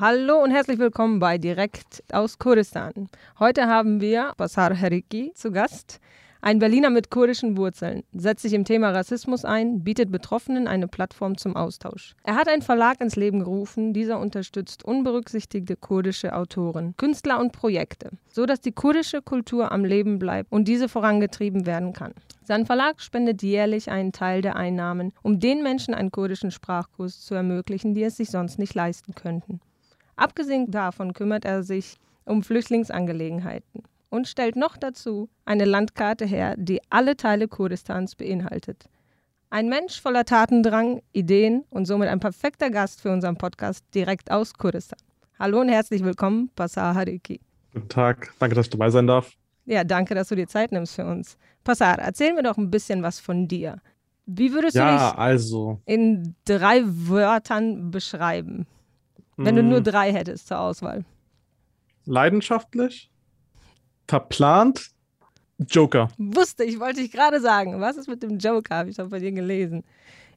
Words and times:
Hallo 0.00 0.40
und 0.44 0.52
herzlich 0.52 0.78
willkommen 0.78 1.18
bei 1.18 1.38
Direkt 1.38 2.04
aus 2.12 2.38
Kurdistan. 2.38 3.08
Heute 3.40 3.66
haben 3.66 4.00
wir 4.00 4.32
Basar 4.36 4.72
Heriki 4.72 5.32
zu 5.34 5.50
Gast. 5.50 5.98
Ein 6.40 6.60
Berliner 6.60 6.88
mit 6.88 7.10
kurdischen 7.10 7.56
Wurzeln, 7.56 8.04
setzt 8.12 8.42
sich 8.42 8.52
im 8.52 8.64
Thema 8.64 8.90
Rassismus 8.90 9.44
ein, 9.44 9.82
bietet 9.82 10.12
Betroffenen 10.12 10.68
eine 10.68 10.86
Plattform 10.86 11.36
zum 11.36 11.56
Austausch. 11.56 12.14
Er 12.22 12.36
hat 12.36 12.46
einen 12.46 12.62
Verlag 12.62 13.00
ins 13.00 13.16
Leben 13.16 13.40
gerufen, 13.40 13.92
dieser 13.92 14.20
unterstützt 14.20 14.84
unberücksichtigte 14.84 15.74
kurdische 15.74 16.36
Autoren, 16.36 16.94
Künstler 16.96 17.40
und 17.40 17.50
Projekte, 17.50 18.10
so 18.30 18.46
dass 18.46 18.60
die 18.60 18.70
kurdische 18.70 19.20
Kultur 19.20 19.72
am 19.72 19.84
Leben 19.84 20.20
bleibt 20.20 20.52
und 20.52 20.68
diese 20.68 20.88
vorangetrieben 20.88 21.66
werden 21.66 21.92
kann. 21.92 22.14
Sein 22.44 22.66
Verlag 22.66 23.00
spendet 23.00 23.42
jährlich 23.42 23.90
einen 23.90 24.12
Teil 24.12 24.42
der 24.42 24.54
Einnahmen, 24.54 25.12
um 25.22 25.40
den 25.40 25.64
Menschen 25.64 25.92
einen 25.92 26.12
kurdischen 26.12 26.52
Sprachkurs 26.52 27.20
zu 27.20 27.34
ermöglichen, 27.34 27.94
die 27.94 28.04
es 28.04 28.16
sich 28.16 28.30
sonst 28.30 28.60
nicht 28.60 28.76
leisten 28.76 29.16
könnten. 29.16 29.60
Abgesehen 30.18 30.72
davon 30.72 31.12
kümmert 31.12 31.44
er 31.44 31.62
sich 31.62 31.96
um 32.24 32.42
Flüchtlingsangelegenheiten 32.42 33.84
und 34.10 34.26
stellt 34.26 34.56
noch 34.56 34.76
dazu 34.76 35.28
eine 35.44 35.64
Landkarte 35.64 36.24
her, 36.24 36.56
die 36.58 36.80
alle 36.90 37.16
Teile 37.16 37.46
Kurdistans 37.46 38.16
beinhaltet. 38.16 38.86
Ein 39.50 39.68
Mensch 39.68 40.00
voller 40.00 40.24
Tatendrang, 40.24 41.02
Ideen 41.12 41.64
und 41.70 41.84
somit 41.84 42.08
ein 42.08 42.18
perfekter 42.18 42.68
Gast 42.68 43.00
für 43.00 43.12
unseren 43.12 43.36
Podcast 43.36 43.84
direkt 43.94 44.32
aus 44.32 44.54
Kurdistan. 44.54 44.98
Hallo 45.38 45.60
und 45.60 45.68
herzlich 45.68 46.02
willkommen, 46.02 46.50
Passar 46.56 46.96
Hariki. 46.96 47.40
Guten 47.72 47.88
Tag, 47.88 48.32
danke, 48.40 48.56
dass 48.56 48.66
ich 48.66 48.70
dabei 48.70 48.90
sein 48.90 49.06
darf. 49.06 49.30
Ja, 49.66 49.84
danke, 49.84 50.16
dass 50.16 50.30
du 50.30 50.34
dir 50.34 50.48
Zeit 50.48 50.72
nimmst 50.72 50.96
für 50.96 51.06
uns. 51.06 51.38
Passar, 51.62 51.96
erzähl 52.00 52.34
mir 52.34 52.42
doch 52.42 52.58
ein 52.58 52.72
bisschen 52.72 53.04
was 53.04 53.20
von 53.20 53.46
dir. 53.46 53.80
Wie 54.26 54.52
würdest 54.52 54.74
ja, 54.74 54.90
du 54.90 54.96
dich 54.96 55.18
also. 55.18 55.80
in 55.84 56.34
drei 56.44 56.82
Wörtern 56.84 57.92
beschreiben? 57.92 58.66
Wenn 59.44 59.56
du 59.56 59.62
nur 59.62 59.80
drei 59.80 60.12
hättest 60.12 60.48
zur 60.48 60.58
Auswahl. 60.58 61.04
Leidenschaftlich, 62.06 63.10
verplant, 64.08 64.90
Joker. 65.58 66.08
Wusste 66.18 66.64
ich, 66.64 66.78
wollte 66.80 67.00
ich 67.00 67.10
gerade 67.10 67.40
sagen. 67.40 67.80
Was 67.80 67.96
ist 67.96 68.08
mit 68.08 68.22
dem 68.22 68.38
Joker? 68.38 68.76
Habe 68.76 68.90
ich 68.90 68.96
doch 68.96 69.08
bei 69.08 69.18
dir 69.18 69.32
gelesen. 69.32 69.84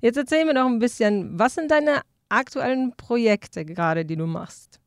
Jetzt 0.02 0.18
erzähl 0.18 0.46
mir 0.46 0.54
noch 0.54 0.66
ein 0.66 0.80
bisschen, 0.80 1.38
was 1.38 1.56
sind 1.56 1.70
deine 1.70 2.02
aktuellen 2.30 2.96
Projekte 2.96 3.66
gerade, 3.66 4.06
die 4.06 4.16
du 4.16 4.26
machst? 4.26 4.80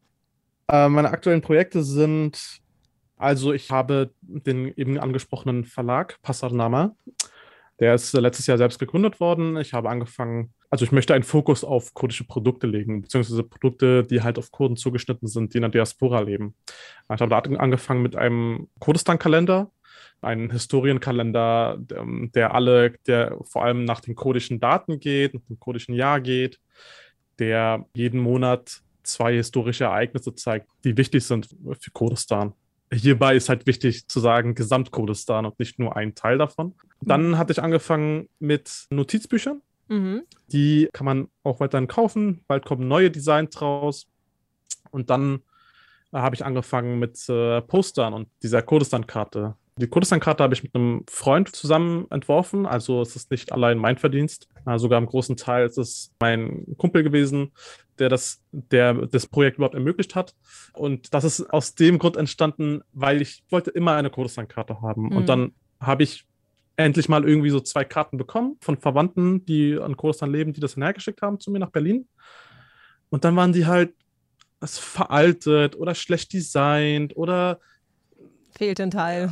Äh, 0.68 0.88
meine 0.88 1.10
aktuellen 1.10 1.42
Projekte 1.42 1.84
sind, 1.84 2.60
also 3.16 3.52
ich 3.52 3.70
habe 3.70 4.12
den 4.22 4.72
eben 4.76 4.98
angesprochenen 4.98 5.64
Verlag 5.64 6.20
Passarnama. 6.22 6.96
Der 7.80 7.94
ist 7.94 8.12
letztes 8.12 8.46
Jahr 8.46 8.58
selbst 8.58 8.78
gegründet 8.78 9.18
worden. 9.18 9.56
Ich 9.56 9.72
habe 9.72 9.90
angefangen, 9.90 10.54
also 10.70 10.84
ich 10.84 10.92
möchte 10.92 11.14
einen 11.14 11.24
Fokus 11.24 11.64
auf 11.64 11.92
kurdische 11.92 12.24
Produkte 12.24 12.66
legen, 12.66 13.02
beziehungsweise 13.02 13.42
Produkte, 13.42 14.04
die 14.04 14.22
halt 14.22 14.38
auf 14.38 14.52
Kurden 14.52 14.76
zugeschnitten 14.76 15.26
sind, 15.26 15.52
die 15.52 15.58
in 15.58 15.62
der 15.62 15.70
Diaspora 15.70 16.20
leben. 16.20 16.54
Ich 17.12 17.20
habe 17.20 17.28
da 17.28 17.38
angefangen 17.38 18.02
mit 18.02 18.14
einem 18.14 18.68
Kurdistan-Kalender, 18.78 19.72
einen 20.20 20.50
Historienkalender, 20.50 21.78
der 22.34 22.54
alle, 22.54 22.94
der 23.06 23.38
vor 23.44 23.64
allem 23.64 23.84
nach 23.84 24.00
den 24.00 24.14
kurdischen 24.14 24.60
Daten 24.60 25.00
geht, 25.00 25.34
nach 25.34 25.42
dem 25.42 25.58
kurdischen 25.58 25.94
Jahr 25.94 26.20
geht, 26.20 26.60
der 27.38 27.86
jeden 27.94 28.20
Monat 28.20 28.82
zwei 29.02 29.34
historische 29.34 29.84
Ereignisse 29.84 30.34
zeigt, 30.34 30.68
die 30.84 30.96
wichtig 30.96 31.24
sind 31.24 31.48
für 31.78 31.90
Kurdistan. 31.92 32.54
Hierbei 32.94 33.36
ist 33.36 33.48
halt 33.48 33.66
wichtig 33.66 34.08
zu 34.08 34.20
sagen, 34.20 34.54
Gesamtkurdistan 34.54 35.46
und 35.46 35.58
nicht 35.58 35.78
nur 35.78 35.96
ein 35.96 36.14
Teil 36.14 36.38
davon. 36.38 36.74
Dann 37.00 37.38
hatte 37.38 37.52
ich 37.52 37.62
angefangen 37.62 38.28
mit 38.38 38.86
Notizbüchern. 38.90 39.60
Mhm. 39.88 40.22
Die 40.48 40.88
kann 40.92 41.04
man 41.04 41.28
auch 41.42 41.60
weiterhin 41.60 41.88
kaufen. 41.88 42.44
Bald 42.46 42.64
kommen 42.64 42.88
neue 42.88 43.10
Designs 43.10 43.60
raus. 43.60 44.06
Und 44.90 45.10
dann 45.10 45.40
habe 46.12 46.36
ich 46.36 46.44
angefangen 46.44 46.98
mit 46.98 47.28
äh, 47.28 47.60
Postern 47.62 48.14
und 48.14 48.28
dieser 48.42 48.62
Kurdistan-Karte. 48.62 49.56
Die 49.76 49.88
Kurdistan-Karte 49.88 50.44
habe 50.44 50.54
ich 50.54 50.62
mit 50.62 50.74
einem 50.74 51.04
Freund 51.10 51.54
zusammen 51.54 52.06
entworfen, 52.10 52.64
also 52.64 53.02
es 53.02 53.16
ist 53.16 53.32
nicht 53.32 53.50
allein 53.50 53.76
mein 53.76 53.98
Verdienst. 53.98 54.48
Äh, 54.66 54.78
sogar 54.78 54.98
im 54.98 55.06
großen 55.06 55.36
Teil 55.36 55.66
ist 55.66 55.78
es 55.78 56.12
mein 56.20 56.64
Kumpel 56.76 57.02
gewesen, 57.02 57.52
der 57.98 58.08
das, 58.08 58.40
der 58.52 58.94
das 59.06 59.26
Projekt 59.26 59.56
überhaupt 59.56 59.74
ermöglicht 59.74 60.14
hat. 60.14 60.36
Und 60.74 61.12
das 61.12 61.24
ist 61.24 61.52
aus 61.52 61.74
dem 61.74 61.98
Grund 61.98 62.16
entstanden, 62.16 62.82
weil 62.92 63.20
ich 63.20 63.42
wollte 63.50 63.70
immer 63.70 63.94
eine 63.96 64.10
Kurdistan-Karte 64.10 64.80
haben. 64.80 65.06
Mhm. 65.06 65.16
Und 65.16 65.28
dann 65.28 65.52
habe 65.80 66.04
ich 66.04 66.24
endlich 66.76 67.08
mal 67.08 67.28
irgendwie 67.28 67.50
so 67.50 67.58
zwei 67.60 67.84
Karten 67.84 68.16
bekommen 68.16 68.56
von 68.60 68.76
Verwandten, 68.76 69.44
die 69.44 69.78
an 69.78 69.96
Kurdistan 69.96 70.30
leben, 70.30 70.52
die 70.52 70.60
das 70.60 70.74
hinhergeschickt 70.74 71.20
haben 71.20 71.40
zu 71.40 71.50
mir 71.50 71.58
nach 71.58 71.70
Berlin. 71.70 72.06
Und 73.10 73.24
dann 73.24 73.34
waren 73.34 73.52
die 73.52 73.66
halt 73.66 73.92
veraltet 74.64 75.76
oder 75.76 75.94
schlecht 75.94 76.32
designt 76.32 77.16
oder 77.16 77.60
fehlt 78.56 78.80
ein 78.80 78.90
Teil. 78.90 79.30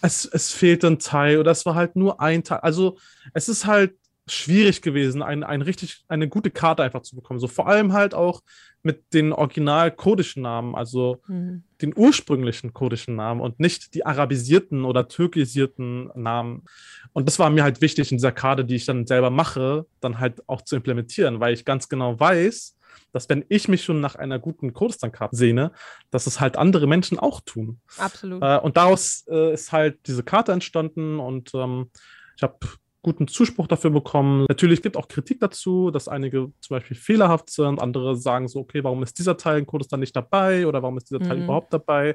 Es, 0.00 0.24
es 0.24 0.52
fehlt 0.52 0.84
ein 0.84 0.98
Teil 0.98 1.38
oder 1.38 1.50
es 1.50 1.66
war 1.66 1.74
halt 1.74 1.96
nur 1.96 2.20
ein 2.20 2.44
Teil. 2.44 2.60
Also 2.60 2.98
es 3.34 3.48
ist 3.48 3.66
halt 3.66 3.94
schwierig 4.30 4.82
gewesen, 4.82 5.22
ein, 5.22 5.42
ein 5.42 5.62
richtig, 5.62 6.04
eine 6.08 6.28
gute 6.28 6.50
Karte 6.50 6.82
einfach 6.82 7.02
zu 7.02 7.16
bekommen. 7.16 7.40
So 7.40 7.48
vor 7.48 7.66
allem 7.66 7.92
halt 7.92 8.14
auch 8.14 8.42
mit 8.82 9.12
den 9.12 9.32
original 9.32 9.90
kurdischen 9.90 10.42
Namen, 10.42 10.74
also 10.74 11.20
mhm. 11.26 11.64
den 11.82 11.96
ursprünglichen 11.96 12.72
kurdischen 12.72 13.16
Namen 13.16 13.40
und 13.40 13.58
nicht 13.58 13.94
die 13.94 14.06
arabisierten 14.06 14.84
oder 14.84 15.08
türkisierten 15.08 16.10
Namen. 16.14 16.64
Und 17.12 17.26
das 17.26 17.38
war 17.38 17.50
mir 17.50 17.64
halt 17.64 17.80
wichtig 17.80 18.12
in 18.12 18.18
dieser 18.18 18.32
Karte, 18.32 18.64
die 18.64 18.76
ich 18.76 18.86
dann 18.86 19.06
selber 19.06 19.30
mache, 19.30 19.86
dann 20.00 20.20
halt 20.20 20.48
auch 20.48 20.62
zu 20.62 20.76
implementieren, 20.76 21.40
weil 21.40 21.54
ich 21.54 21.64
ganz 21.64 21.88
genau 21.88 22.18
weiß, 22.18 22.77
dass 23.12 23.28
wenn 23.28 23.44
ich 23.48 23.68
mich 23.68 23.84
schon 23.84 24.00
nach 24.00 24.14
einer 24.14 24.38
guten 24.38 24.72
Kurdistan-Karte 24.72 25.36
sehne, 25.36 25.72
dass 26.10 26.26
es 26.26 26.40
halt 26.40 26.56
andere 26.56 26.86
Menschen 26.86 27.18
auch 27.18 27.40
tun. 27.40 27.80
Absolut. 27.96 28.42
Äh, 28.42 28.58
und 28.58 28.76
daraus 28.76 29.24
äh, 29.28 29.52
ist 29.52 29.72
halt 29.72 29.98
diese 30.06 30.22
Karte 30.22 30.52
entstanden 30.52 31.18
und 31.18 31.54
ähm, 31.54 31.90
ich 32.36 32.42
habe 32.42 32.58
guten 33.02 33.28
Zuspruch 33.28 33.66
dafür 33.66 33.90
bekommen. 33.90 34.46
Natürlich 34.48 34.82
gibt 34.82 34.96
es 34.96 35.02
auch 35.02 35.08
Kritik 35.08 35.40
dazu, 35.40 35.90
dass 35.90 36.08
einige 36.08 36.52
zum 36.60 36.76
Beispiel 36.76 36.96
fehlerhaft 36.96 37.50
sind, 37.50 37.80
andere 37.80 38.16
sagen 38.16 38.48
so, 38.48 38.60
okay, 38.60 38.82
warum 38.84 39.02
ist 39.02 39.18
dieser 39.18 39.36
Teil 39.36 39.60
in 39.60 39.66
Kurdistan 39.66 40.00
nicht 40.00 40.14
dabei 40.14 40.66
oder 40.66 40.82
warum 40.82 40.98
ist 40.98 41.10
dieser 41.10 41.20
Teil 41.20 41.38
mhm. 41.38 41.44
überhaupt 41.44 41.72
dabei? 41.72 42.14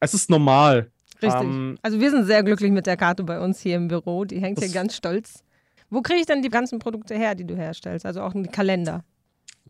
Es 0.00 0.14
ist 0.14 0.30
normal. 0.30 0.90
Richtig. 1.22 1.40
Ähm, 1.40 1.78
also 1.82 2.00
wir 2.00 2.10
sind 2.10 2.24
sehr 2.24 2.42
glücklich 2.42 2.72
mit 2.72 2.86
der 2.86 2.96
Karte 2.96 3.22
bei 3.22 3.40
uns 3.40 3.60
hier 3.60 3.76
im 3.76 3.88
Büro. 3.88 4.24
Die 4.24 4.40
hängt 4.40 4.58
hier 4.58 4.70
ganz 4.70 4.96
stolz. 4.96 5.44
Wo 5.90 6.02
kriege 6.02 6.20
ich 6.20 6.26
denn 6.26 6.42
die 6.42 6.48
ganzen 6.48 6.78
Produkte 6.78 7.14
her, 7.14 7.34
die 7.34 7.46
du 7.46 7.54
herstellst? 7.54 8.04
Also 8.04 8.22
auch 8.22 8.32
die 8.32 8.42
Kalender? 8.44 9.04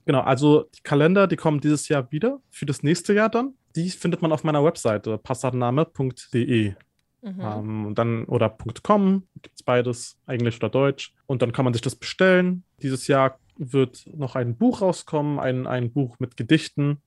Genau, 0.07 0.21
also 0.21 0.65
die 0.75 0.83
Kalender, 0.83 1.27
die 1.27 1.37
kommen 1.37 1.61
dieses 1.61 1.89
Jahr 1.89 2.11
wieder, 2.11 2.41
für 2.51 2.67
das 2.67 2.83
nächste 2.83 3.15
Jahr 3.15 3.29
dann. 3.29 3.55
Die 3.75 3.91
findet 3.91 4.23
man 4.23 4.33
auf 4.33 4.45
meiner 4.45 4.65
Webseite 4.65 5.19
passatname.de. 5.19 6.75
Mhm. 7.23 7.41
Ähm, 7.41 7.93
dann 7.95 8.25
oder 8.27 8.55
.com 8.83 9.27
gibt 9.41 9.57
es 9.57 9.63
beides, 9.63 10.19
Englisch 10.27 10.59
oder 10.59 10.69
Deutsch. 10.69 11.15
Und 11.27 11.41
dann 11.41 11.53
kann 11.53 11.65
man 11.65 11.73
sich 11.73 11.81
das 11.81 11.97
bestellen. 11.97 12.65
Dieses 12.83 13.07
Jahr 13.07 13.39
wird 13.57 14.05
noch 14.15 14.37
ein 14.37 14.57
Buch 14.57 14.83
rauskommen, 14.83 15.39
ein, 15.41 15.67
ein 15.67 15.93
Buch 15.93 16.17
mit 16.19 16.37
Gedichten, 16.37 17.01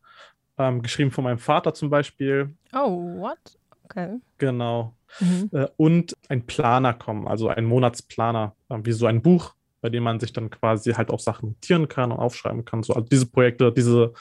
ähm, 0.58 0.82
geschrieben 0.82 1.12
von 1.12 1.24
meinem 1.24 1.40
Vater 1.40 1.74
zum 1.74 1.90
Beispiel. 1.90 2.56
Oh, 2.74 3.20
what? 3.20 3.60
Okay. 3.84 4.18
Genau. 4.38 4.96
Mhm. 5.20 5.50
Äh, 5.52 5.68
und 5.78 6.14
ein 6.30 6.46
Planer 6.46 6.94
kommen, 6.94 7.28
also 7.28 7.48
ein 7.48 7.66
Monatsplaner, 7.66 8.56
äh, 8.70 8.80
wie 8.84 8.92
so 8.92 9.06
ein 9.06 9.22
Buch, 9.22 9.54
bei 9.88 9.92
dem 9.92 10.04
man 10.04 10.20
sich 10.20 10.34
dann 10.34 10.50
quasi 10.50 10.92
halt 10.92 11.10
auch 11.10 11.20
Sachen 11.22 11.52
notieren 11.52 11.88
kann 11.88 12.12
und 12.12 12.20
aufschreiben 12.20 12.66
kann. 12.66 12.84
So, 12.84 12.94
also 12.94 13.08
diese 13.08 13.26
Projekte, 13.26 13.72
diese 13.72 14.12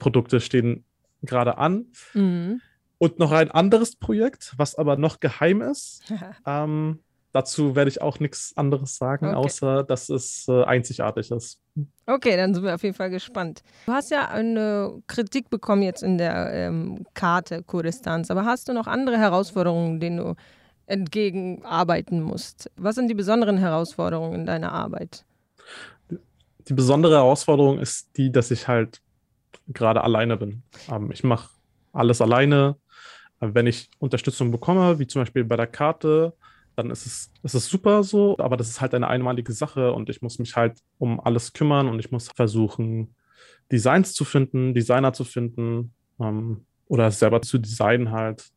Produkte 0.00 0.40
stehen 0.40 0.84
gerade 1.22 1.56
an. 1.56 1.86
Mhm. 2.14 2.60
Und 2.98 3.20
noch 3.20 3.30
ein 3.30 3.52
anderes 3.52 3.94
Projekt, 3.94 4.54
was 4.56 4.74
aber 4.74 4.96
noch 4.96 5.20
geheim 5.20 5.62
ist. 5.62 6.02
ähm, 6.46 6.98
dazu 7.30 7.76
werde 7.76 7.90
ich 7.90 8.02
auch 8.02 8.18
nichts 8.18 8.54
anderes 8.56 8.96
sagen, 8.96 9.26
okay. 9.26 9.36
außer 9.36 9.84
dass 9.84 10.08
es 10.08 10.46
äh, 10.48 10.64
einzigartig 10.64 11.30
ist. 11.30 11.60
Okay, 12.06 12.36
dann 12.36 12.52
sind 12.52 12.64
wir 12.64 12.74
auf 12.74 12.82
jeden 12.82 12.96
Fall 12.96 13.10
gespannt. 13.10 13.62
Du 13.86 13.92
hast 13.92 14.10
ja 14.10 14.28
eine 14.28 15.00
Kritik 15.06 15.48
bekommen 15.48 15.82
jetzt 15.82 16.02
in 16.02 16.18
der 16.18 16.52
ähm, 16.52 17.06
Karte 17.14 17.62
Kurdistans, 17.62 18.32
aber 18.32 18.44
hast 18.44 18.68
du 18.68 18.72
noch 18.72 18.88
andere 18.88 19.18
Herausforderungen, 19.18 20.00
denen 20.00 20.16
du 20.16 20.34
entgegenarbeiten 20.86 22.20
musst? 22.20 22.70
Was 22.76 22.94
sind 22.94 23.08
die 23.08 23.14
besonderen 23.14 23.58
Herausforderungen 23.58 24.40
in 24.40 24.46
deiner 24.46 24.72
Arbeit? 24.72 25.24
Die 26.68 26.74
besondere 26.74 27.16
Herausforderung 27.16 27.78
ist 27.78 28.16
die, 28.16 28.32
dass 28.32 28.50
ich 28.50 28.68
halt 28.68 29.00
gerade 29.68 30.02
alleine 30.02 30.36
bin. 30.36 30.62
Ähm, 30.90 31.10
ich 31.10 31.24
mache 31.24 31.50
alles 31.92 32.20
alleine. 32.20 32.76
Wenn 33.40 33.66
ich 33.66 33.90
Unterstützung 33.98 34.50
bekomme, 34.50 34.98
wie 34.98 35.06
zum 35.06 35.22
Beispiel 35.22 35.44
bei 35.44 35.56
der 35.56 35.66
Karte, 35.66 36.34
dann 36.76 36.90
ist 36.90 37.06
es, 37.06 37.32
ist 37.42 37.54
es 37.54 37.66
super 37.66 38.02
so, 38.02 38.36
aber 38.38 38.56
das 38.56 38.68
ist 38.68 38.80
halt 38.80 38.94
eine 38.94 39.08
einmalige 39.08 39.52
Sache 39.52 39.92
und 39.92 40.08
ich 40.08 40.22
muss 40.22 40.38
mich 40.38 40.56
halt 40.56 40.80
um 40.98 41.20
alles 41.20 41.52
kümmern 41.52 41.88
und 41.88 41.98
ich 41.98 42.10
muss 42.10 42.28
versuchen, 42.34 43.14
Designs 43.70 44.12
zu 44.12 44.24
finden, 44.24 44.74
Designer 44.74 45.12
zu 45.12 45.24
finden 45.24 45.94
ähm, 46.20 46.64
oder 46.86 47.10
selber 47.10 47.42
zu 47.42 47.58
designen 47.58 48.10
halt. 48.10 48.50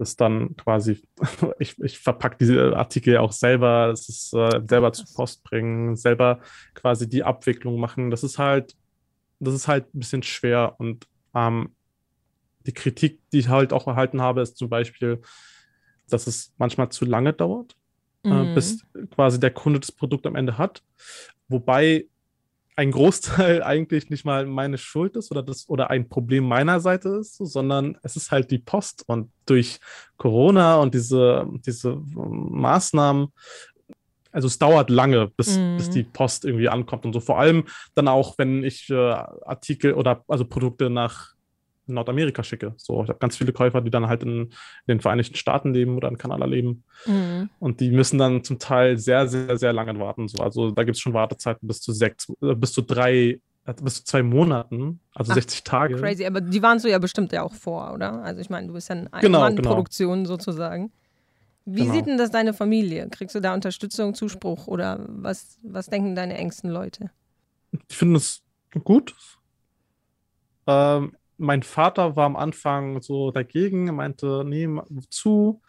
Das 0.00 0.16
dann 0.16 0.56
quasi, 0.56 1.02
ich, 1.60 1.78
ich 1.78 2.00
verpacke 2.00 2.38
diese 2.40 2.76
Artikel 2.76 3.18
auch 3.18 3.32
selber, 3.32 3.88
das 3.88 4.08
ist 4.08 4.34
äh, 4.34 4.60
selber 4.66 4.92
zur 4.92 5.06
Post 5.14 5.44
bringen, 5.44 5.94
selber 5.94 6.40
quasi 6.74 7.08
die 7.08 7.22
Abwicklung 7.22 7.78
machen. 7.78 8.10
Das 8.10 8.24
ist 8.24 8.38
halt 8.38 8.74
das 9.40 9.54
ist 9.54 9.68
halt 9.68 9.92
ein 9.94 9.98
bisschen 9.98 10.22
schwer. 10.22 10.76
Und 10.78 11.08
ähm, 11.34 11.74
die 12.66 12.72
Kritik, 12.72 13.20
die 13.32 13.38
ich 13.38 13.48
halt 13.48 13.72
auch 13.72 13.86
erhalten 13.86 14.20
habe, 14.20 14.42
ist 14.42 14.56
zum 14.56 14.68
Beispiel, 14.68 15.20
dass 16.08 16.26
es 16.26 16.52
manchmal 16.58 16.90
zu 16.90 17.04
lange 17.04 17.32
dauert, 17.32 17.76
mhm. 18.22 18.32
äh, 18.32 18.54
bis 18.54 18.84
quasi 19.14 19.40
der 19.40 19.50
Kunde 19.50 19.80
das 19.80 19.90
Produkt 19.90 20.26
am 20.26 20.36
Ende 20.36 20.58
hat. 20.58 20.82
Wobei 21.48 22.06
ein 22.76 22.90
Großteil 22.90 23.62
eigentlich 23.62 24.10
nicht 24.10 24.24
mal 24.24 24.46
meine 24.46 24.78
Schuld 24.78 25.16
ist 25.16 25.30
oder 25.30 25.42
das 25.42 25.68
oder 25.68 25.90
ein 25.90 26.08
Problem 26.08 26.44
meiner 26.44 26.80
Seite 26.80 27.10
ist, 27.20 27.36
sondern 27.36 27.98
es 28.02 28.16
ist 28.16 28.30
halt 28.30 28.50
die 28.50 28.58
Post 28.58 29.04
und 29.06 29.30
durch 29.46 29.80
Corona 30.16 30.76
und 30.76 30.94
diese, 30.94 31.46
diese 31.66 31.96
Maßnahmen 32.14 33.28
also 34.32 34.46
es 34.46 34.58
dauert 34.58 34.90
lange, 34.90 35.28
bis, 35.36 35.56
mhm. 35.56 35.76
bis 35.76 35.90
die 35.90 36.04
Post 36.04 36.44
irgendwie 36.44 36.68
ankommt 36.68 37.04
und 37.04 37.12
so. 37.12 37.20
Vor 37.20 37.38
allem 37.38 37.64
dann 37.94 38.08
auch, 38.08 38.38
wenn 38.38 38.62
ich 38.62 38.88
äh, 38.90 38.94
Artikel 38.94 39.94
oder 39.94 40.24
also 40.28 40.44
Produkte 40.44 40.88
nach 40.88 41.34
Nordamerika 41.94 42.42
schicke. 42.42 42.74
So, 42.76 43.02
ich 43.02 43.08
habe 43.08 43.18
ganz 43.18 43.36
viele 43.36 43.52
Käufer, 43.52 43.80
die 43.80 43.90
dann 43.90 44.08
halt 44.08 44.22
in, 44.22 44.46
in, 44.46 44.50
den 44.86 45.00
Vereinigten 45.00 45.36
Staaten 45.36 45.72
leben 45.72 45.96
oder 45.96 46.08
in 46.08 46.18
Kanada 46.18 46.44
leben. 46.46 46.84
Mhm. 47.06 47.50
Und 47.58 47.80
die 47.80 47.90
müssen 47.90 48.18
dann 48.18 48.44
zum 48.44 48.58
Teil 48.58 48.98
sehr, 48.98 49.26
sehr, 49.28 49.56
sehr 49.56 49.72
lange 49.72 49.98
warten. 49.98 50.28
So, 50.28 50.42
also 50.42 50.70
da 50.70 50.84
gibt 50.84 50.96
es 50.96 51.00
schon 51.00 51.14
Wartezeiten 51.14 51.66
bis 51.66 51.80
zu 51.80 51.92
sechs, 51.92 52.32
äh, 52.42 52.54
bis 52.54 52.72
zu 52.72 52.82
drei, 52.82 53.40
äh, 53.64 53.74
bis 53.82 53.96
zu 53.96 54.04
zwei 54.04 54.22
Monaten, 54.22 55.00
also 55.14 55.32
Ach, 55.32 55.36
60 55.36 55.64
Tage. 55.64 55.96
Crazy, 55.96 56.24
aber 56.24 56.40
die 56.40 56.62
waren 56.62 56.78
so 56.78 56.88
ja 56.88 56.98
bestimmt 56.98 57.32
ja 57.32 57.42
auch 57.42 57.54
vor, 57.54 57.92
oder? 57.92 58.22
Also 58.22 58.40
ich 58.40 58.50
meine, 58.50 58.68
du 58.68 58.74
bist 58.74 58.88
ja 58.88 58.96
eine 58.96 59.08
genau, 59.20 59.40
Mann-Produktion 59.40 60.24
genau. 60.24 60.28
sozusagen. 60.28 60.92
Wie 61.64 61.82
genau. 61.82 61.94
sieht 61.94 62.06
denn 62.06 62.18
das 62.18 62.30
deine 62.30 62.52
Familie? 62.52 63.08
Kriegst 63.10 63.34
du 63.34 63.40
da 63.40 63.54
Unterstützung, 63.54 64.14
Zuspruch 64.14 64.66
oder 64.66 65.04
was, 65.08 65.58
was 65.62 65.86
denken 65.86 66.14
deine 66.14 66.36
engsten 66.36 66.70
Leute? 66.70 67.10
Ich 67.88 67.96
finde 67.96 68.16
es 68.16 68.42
gut. 68.82 69.14
Ähm, 70.66 71.16
mein 71.40 71.62
Vater 71.62 72.16
war 72.16 72.26
am 72.26 72.36
Anfang 72.36 73.00
so 73.02 73.30
dagegen, 73.30 73.94
meinte, 73.94 74.44
nee, 74.46 74.68
zu. 75.08 75.62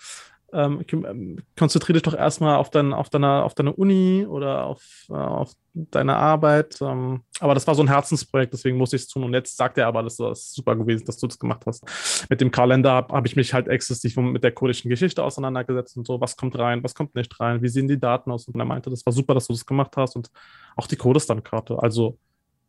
Ähm, 0.53 0.83
ähm, 0.91 1.37
konzentriere 1.57 1.93
dich 1.93 2.03
doch 2.03 2.13
erstmal 2.13 2.57
auf, 2.57 2.69
dein, 2.69 2.91
auf, 2.91 3.09
deine, 3.09 3.43
auf 3.43 3.53
deine 3.53 3.71
Uni 3.71 4.25
oder 4.27 4.65
auf, 4.65 5.05
äh, 5.09 5.13
auf 5.13 5.53
deine 5.73 6.17
Arbeit. 6.17 6.77
Ähm, 6.81 7.23
aber 7.39 7.53
das 7.53 7.65
war 7.67 7.75
so 7.75 7.81
ein 7.81 7.87
Herzensprojekt, 7.87 8.51
deswegen 8.51 8.77
musste 8.77 8.97
ich 8.97 9.03
es 9.03 9.07
tun. 9.07 9.23
Und 9.23 9.33
jetzt 9.33 9.55
sagt 9.55 9.77
er 9.77 9.87
aber, 9.87 10.03
das 10.03 10.19
ist 10.19 10.53
super 10.53 10.75
gewesen, 10.75 11.05
dass 11.05 11.17
du 11.17 11.27
das 11.27 11.39
gemacht 11.39 11.63
hast. 11.65 12.27
Mit 12.29 12.41
dem 12.41 12.51
Kalender 12.51 12.91
habe 12.91 13.13
hab 13.13 13.25
ich 13.25 13.37
mich 13.37 13.53
halt 13.53 13.69
exzessiv 13.69 14.17
mit 14.17 14.43
der 14.43 14.51
kurdischen 14.51 14.89
Geschichte 14.89 15.23
auseinandergesetzt 15.23 15.95
und 15.95 16.05
so, 16.05 16.19
was 16.19 16.35
kommt 16.35 16.59
rein, 16.59 16.83
was 16.83 16.95
kommt 16.95 17.15
nicht 17.15 17.39
rein, 17.39 17.61
wie 17.61 17.69
sehen 17.69 17.87
die 17.87 17.99
Daten 17.99 18.29
aus. 18.29 18.45
Und 18.49 18.59
er 18.59 18.65
meinte, 18.65 18.89
das 18.89 19.05
war 19.05 19.13
super, 19.13 19.33
dass 19.33 19.47
du 19.47 19.53
das 19.53 19.65
gemacht 19.65 19.95
hast 19.95 20.17
und 20.17 20.29
auch 20.75 20.87
die 20.87 20.97
Kurdistan-Karte. 20.97 21.79
Also 21.81 22.17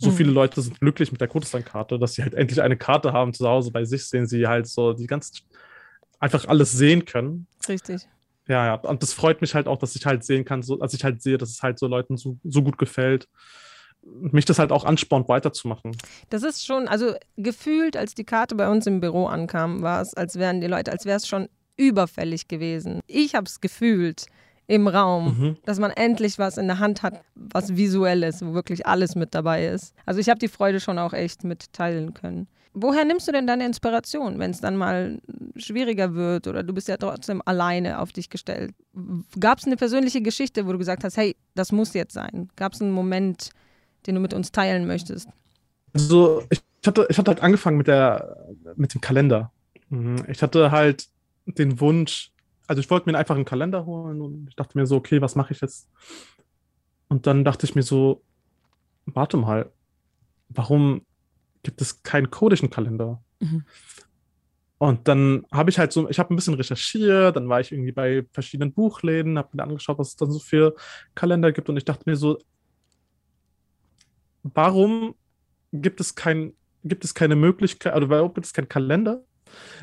so 0.02 0.10
mhm. 0.10 0.16
viele 0.16 0.31
Leute 0.32 0.60
sind 0.60 0.81
glücklich 0.81 1.12
mit 1.12 1.20
der 1.20 1.28
Kurdistan-Karte, 1.28 1.99
dass 1.99 2.14
sie 2.14 2.22
halt 2.22 2.34
endlich 2.34 2.60
eine 2.60 2.76
Karte 2.76 3.12
haben 3.12 3.32
zu 3.32 3.49
Hause 3.49 3.70
bei 3.70 3.84
sich, 3.84 4.04
sehen 4.04 4.26
sie 4.26 4.46
halt 4.46 4.66
so 4.66 4.93
die 4.93 5.06
ganzen 5.06 5.43
einfach 6.19 6.46
alles 6.46 6.72
sehen 6.72 7.04
können. 7.04 7.46
Richtig. 7.69 8.02
Ja, 8.49 8.66
ja. 8.66 8.75
Und 8.75 9.02
das 9.02 9.12
freut 9.12 9.40
mich 9.40 9.54
halt 9.54 9.66
auch, 9.66 9.78
dass 9.78 9.96
ich 9.96 10.04
halt 10.06 10.25
sehen 10.25 10.44
kann, 10.44 10.62
so, 10.62 10.81
als 10.81 10.94
ich 10.94 11.04
halt 11.04 11.22
sehe, 11.22 11.38
dass 11.38 11.50
es 11.50 11.62
halt 11.62 11.78
so 11.78 11.87
Leuten 11.87 12.16
so, 12.16 12.38
so 12.44 12.62
gut 12.62 12.78
gefällt. 12.78 13.28
Mich 14.02 14.44
das 14.44 14.58
halt 14.58 14.72
auch 14.72 14.84
anspornt, 14.84 15.28
weiterzumachen. 15.28 15.96
Das 16.31 16.43
ist 16.43 16.66
schon, 16.66 16.88
also 16.88 17.14
gefühlt, 17.37 17.96
als 17.96 18.14
die 18.14 18.25
Karte 18.25 18.56
bei 18.56 18.69
uns 18.69 18.87
im 18.87 19.00
Büro 19.00 19.26
ankam, 19.26 19.82
war 19.82 20.02
es, 20.02 20.14
als 20.14 20.37
wären 20.37 20.60
die 20.60 20.66
Leute, 20.66 20.90
als 20.90 21.05
wäre 21.05 21.19
es 21.19 21.28
schon 21.28 21.48
überfällig 21.76 22.48
gewesen. 22.48 23.00
Ich 23.06 23.34
habe 23.34 23.46
es 23.46 23.60
gefühlt 23.60 24.26
im 24.66 24.88
Raum, 24.88 25.38
mhm. 25.38 25.56
dass 25.64 25.78
man 25.78 25.90
endlich 25.90 26.38
was 26.38 26.56
in 26.56 26.66
der 26.66 26.78
Hand 26.78 27.02
hat, 27.02 27.20
was 27.34 27.76
visuell 27.76 28.22
ist, 28.22 28.44
wo 28.44 28.54
wirklich 28.54 28.86
alles 28.86 29.14
mit 29.14 29.34
dabei 29.34 29.66
ist. 29.66 29.94
Also 30.06 30.20
ich 30.20 30.28
habe 30.28 30.38
die 30.38 30.48
Freude 30.48 30.80
schon 30.80 30.98
auch 30.98 31.12
echt 31.12 31.44
mitteilen 31.44 32.14
können. 32.14 32.46
Woher 32.74 33.04
nimmst 33.04 33.28
du 33.28 33.32
denn 33.32 33.46
deine 33.46 33.66
Inspiration, 33.66 34.38
wenn 34.38 34.50
es 34.50 34.62
dann 34.62 34.76
mal 34.76 35.20
schwieriger 35.56 36.14
wird 36.14 36.46
oder 36.46 36.62
du 36.62 36.72
bist 36.72 36.88
ja 36.88 36.96
trotzdem 36.96 37.42
alleine 37.44 37.98
auf 37.98 38.12
dich 38.12 38.30
gestellt? 38.30 38.74
Gab 39.38 39.58
es 39.58 39.66
eine 39.66 39.76
persönliche 39.76 40.22
Geschichte, 40.22 40.66
wo 40.66 40.72
du 40.72 40.78
gesagt 40.78 41.04
hast, 41.04 41.18
hey, 41.18 41.36
das 41.54 41.70
muss 41.70 41.92
jetzt 41.92 42.14
sein? 42.14 42.48
Gab 42.56 42.72
es 42.72 42.80
einen 42.80 42.92
Moment, 42.92 43.50
den 44.06 44.14
du 44.14 44.22
mit 44.22 44.32
uns 44.32 44.52
teilen 44.52 44.86
möchtest? 44.86 45.28
Also 45.92 46.44
ich 46.48 46.62
hatte, 46.86 47.06
ich 47.10 47.18
hatte 47.18 47.30
halt 47.30 47.42
angefangen 47.42 47.76
mit, 47.76 47.88
der, 47.88 48.38
mit 48.76 48.94
dem 48.94 49.02
Kalender. 49.02 49.52
Mhm. 49.90 50.24
Ich 50.28 50.42
hatte 50.42 50.70
halt 50.70 51.08
den 51.44 51.78
Wunsch, 51.78 52.31
also 52.72 52.80
ich 52.80 52.88
wollte 52.88 53.10
mir 53.10 53.19
einfach 53.19 53.34
einen 53.34 53.44
Kalender 53.44 53.84
holen 53.84 54.22
und 54.22 54.48
ich 54.48 54.56
dachte 54.56 54.78
mir 54.78 54.86
so, 54.86 54.96
okay, 54.96 55.20
was 55.20 55.34
mache 55.34 55.52
ich 55.52 55.60
jetzt? 55.60 55.90
Und 57.08 57.26
dann 57.26 57.44
dachte 57.44 57.66
ich 57.66 57.74
mir 57.74 57.82
so, 57.82 58.22
warte 59.04 59.36
mal, 59.36 59.70
warum 60.48 61.04
gibt 61.62 61.82
es 61.82 62.02
keinen 62.02 62.30
kodischen 62.30 62.70
Kalender? 62.70 63.22
Mhm. 63.40 63.66
Und 64.78 65.06
dann 65.06 65.44
habe 65.52 65.69
ich 65.69 65.78
halt 65.78 65.92
so, 65.92 66.08
ich 66.08 66.19
habe 66.19 66.32
ein 66.32 66.36
bisschen 66.36 66.54
recherchiert, 66.54 67.36
dann 67.36 67.46
war 67.50 67.60
ich 67.60 67.72
irgendwie 67.72 67.92
bei 67.92 68.24
verschiedenen 68.32 68.72
Buchläden, 68.72 69.36
habe 69.36 69.50
mir 69.52 69.64
angeschaut, 69.64 69.98
was 69.98 70.08
es 70.08 70.16
dann 70.16 70.30
so 70.30 70.38
für 70.38 70.74
Kalender 71.14 71.52
gibt 71.52 71.69
und 71.69 71.76
ich 71.76 71.84
dachte 71.84 72.08
mir 72.08 72.16
so, 72.16 72.38
warum 74.44 75.14
gibt 75.72 76.00
es 76.00 76.14
kein, 76.14 76.54
gibt 76.84 77.04
es 77.04 77.12
keine 77.12 77.36
Möglichkeit, 77.36 77.94
oder 77.94 78.08
warum 78.08 78.32
gibt 78.32 78.46
es 78.46 78.54
keinen 78.54 78.70
Kalender, 78.70 79.22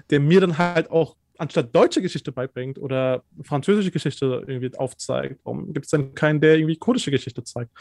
der 0.10 0.20
mir 0.20 0.42
dann 0.42 0.58
halt 0.58 0.90
auch 0.90 1.16
anstatt 1.40 1.74
deutsche 1.74 2.02
Geschichte 2.02 2.32
beibringt 2.32 2.78
oder 2.78 3.24
französische 3.44 3.92
Geschichte 3.92 4.44
irgendwie 4.48 4.76
aufzeigt? 4.78 5.40
Warum 5.44 5.74
gibt 5.74 5.86
es 5.86 5.92
denn 5.92 6.14
keinen, 6.14 6.42
der 6.42 6.58
irgendwie 6.58 6.78
kurdische 6.78 7.12
Geschichte 7.12 7.44
zeigt? 7.44 7.72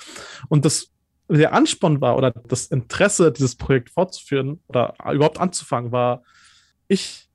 Und 0.49 0.65
das 0.65 0.91
der 1.31 1.53
Ansporn 1.53 2.01
war 2.01 2.17
oder 2.17 2.31
das 2.31 2.67
Interesse, 2.67 3.31
dieses 3.33 3.57
Projekt 3.57 3.91
fortzuführen 3.91 4.61
oder 4.67 4.95
überhaupt 5.13 5.39
anzufangen, 5.39 5.93
war, 5.93 6.23
ich 6.89 7.29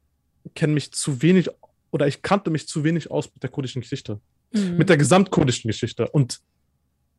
kenne 0.55 0.73
mich 0.73 0.91
zu 0.91 1.21
wenig 1.21 1.49
oder 1.91 2.07
ich 2.07 2.21
kannte 2.23 2.49
mich 2.49 2.67
zu 2.67 2.83
wenig 2.83 3.11
aus 3.11 3.31
mit 3.31 3.43
der 3.43 3.51
kurdischen 3.51 3.81
Geschichte, 3.81 4.19
mhm. 4.51 4.77
mit 4.77 4.89
der 4.89 4.97
gesamtkurdischen 4.97 5.67
Geschichte. 5.67 6.09
Und 6.09 6.41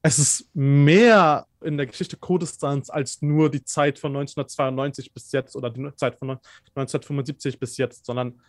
es 0.03 0.19
ist 0.19 0.51
mehr 0.53 1.47
in 1.62 1.77
der 1.77 1.87
Geschichte 1.87 2.17
Kurdistans 2.17 2.91
als 2.91 3.23
nur 3.23 3.51
die 3.51 3.65
Zeit 3.65 3.99
von 3.99 4.11
1992 4.11 5.15
bis 5.15 5.33
jetzt 5.33 5.56
oder 5.56 5.71
die 5.71 5.95
Zeit 5.95 6.19
von 6.19 6.31
1975 6.31 7.59
bis 7.59 7.77
jetzt, 7.79 8.05
sondern 8.05 8.41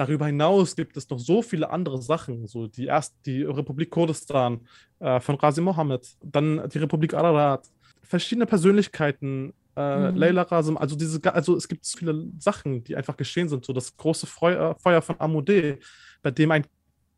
darüber 0.00 0.26
hinaus 0.26 0.74
gibt 0.74 0.96
es 0.96 1.08
noch 1.10 1.18
so 1.18 1.42
viele 1.42 1.68
andere 1.68 2.00
Sachen, 2.00 2.46
so 2.46 2.66
die 2.66 2.86
erst 2.86 3.14
die 3.26 3.42
Republik 3.42 3.90
Kurdistan 3.90 4.60
äh, 4.98 5.20
von 5.20 5.34
Rasim 5.34 5.64
Mohammed, 5.64 6.16
dann 6.24 6.66
die 6.70 6.78
Republik 6.78 7.12
Ararat, 7.12 7.68
verschiedene 8.02 8.46
Persönlichkeiten, 8.46 9.52
äh, 9.76 10.10
mhm. 10.10 10.16
Leila 10.16 10.42
Rasim, 10.42 10.78
also 10.78 10.96
diese, 10.96 11.22
also 11.34 11.54
es 11.54 11.68
gibt 11.68 11.84
so 11.84 11.98
viele 11.98 12.28
Sachen, 12.38 12.82
die 12.82 12.96
einfach 12.96 13.16
geschehen 13.16 13.50
sind, 13.50 13.66
so 13.66 13.74
das 13.74 13.94
große 13.94 14.26
Feuer, 14.26 14.74
Feuer 14.78 15.02
von 15.02 15.16
Amoudé, 15.16 15.78
bei 16.22 16.30
dem 16.30 16.50
ein 16.50 16.64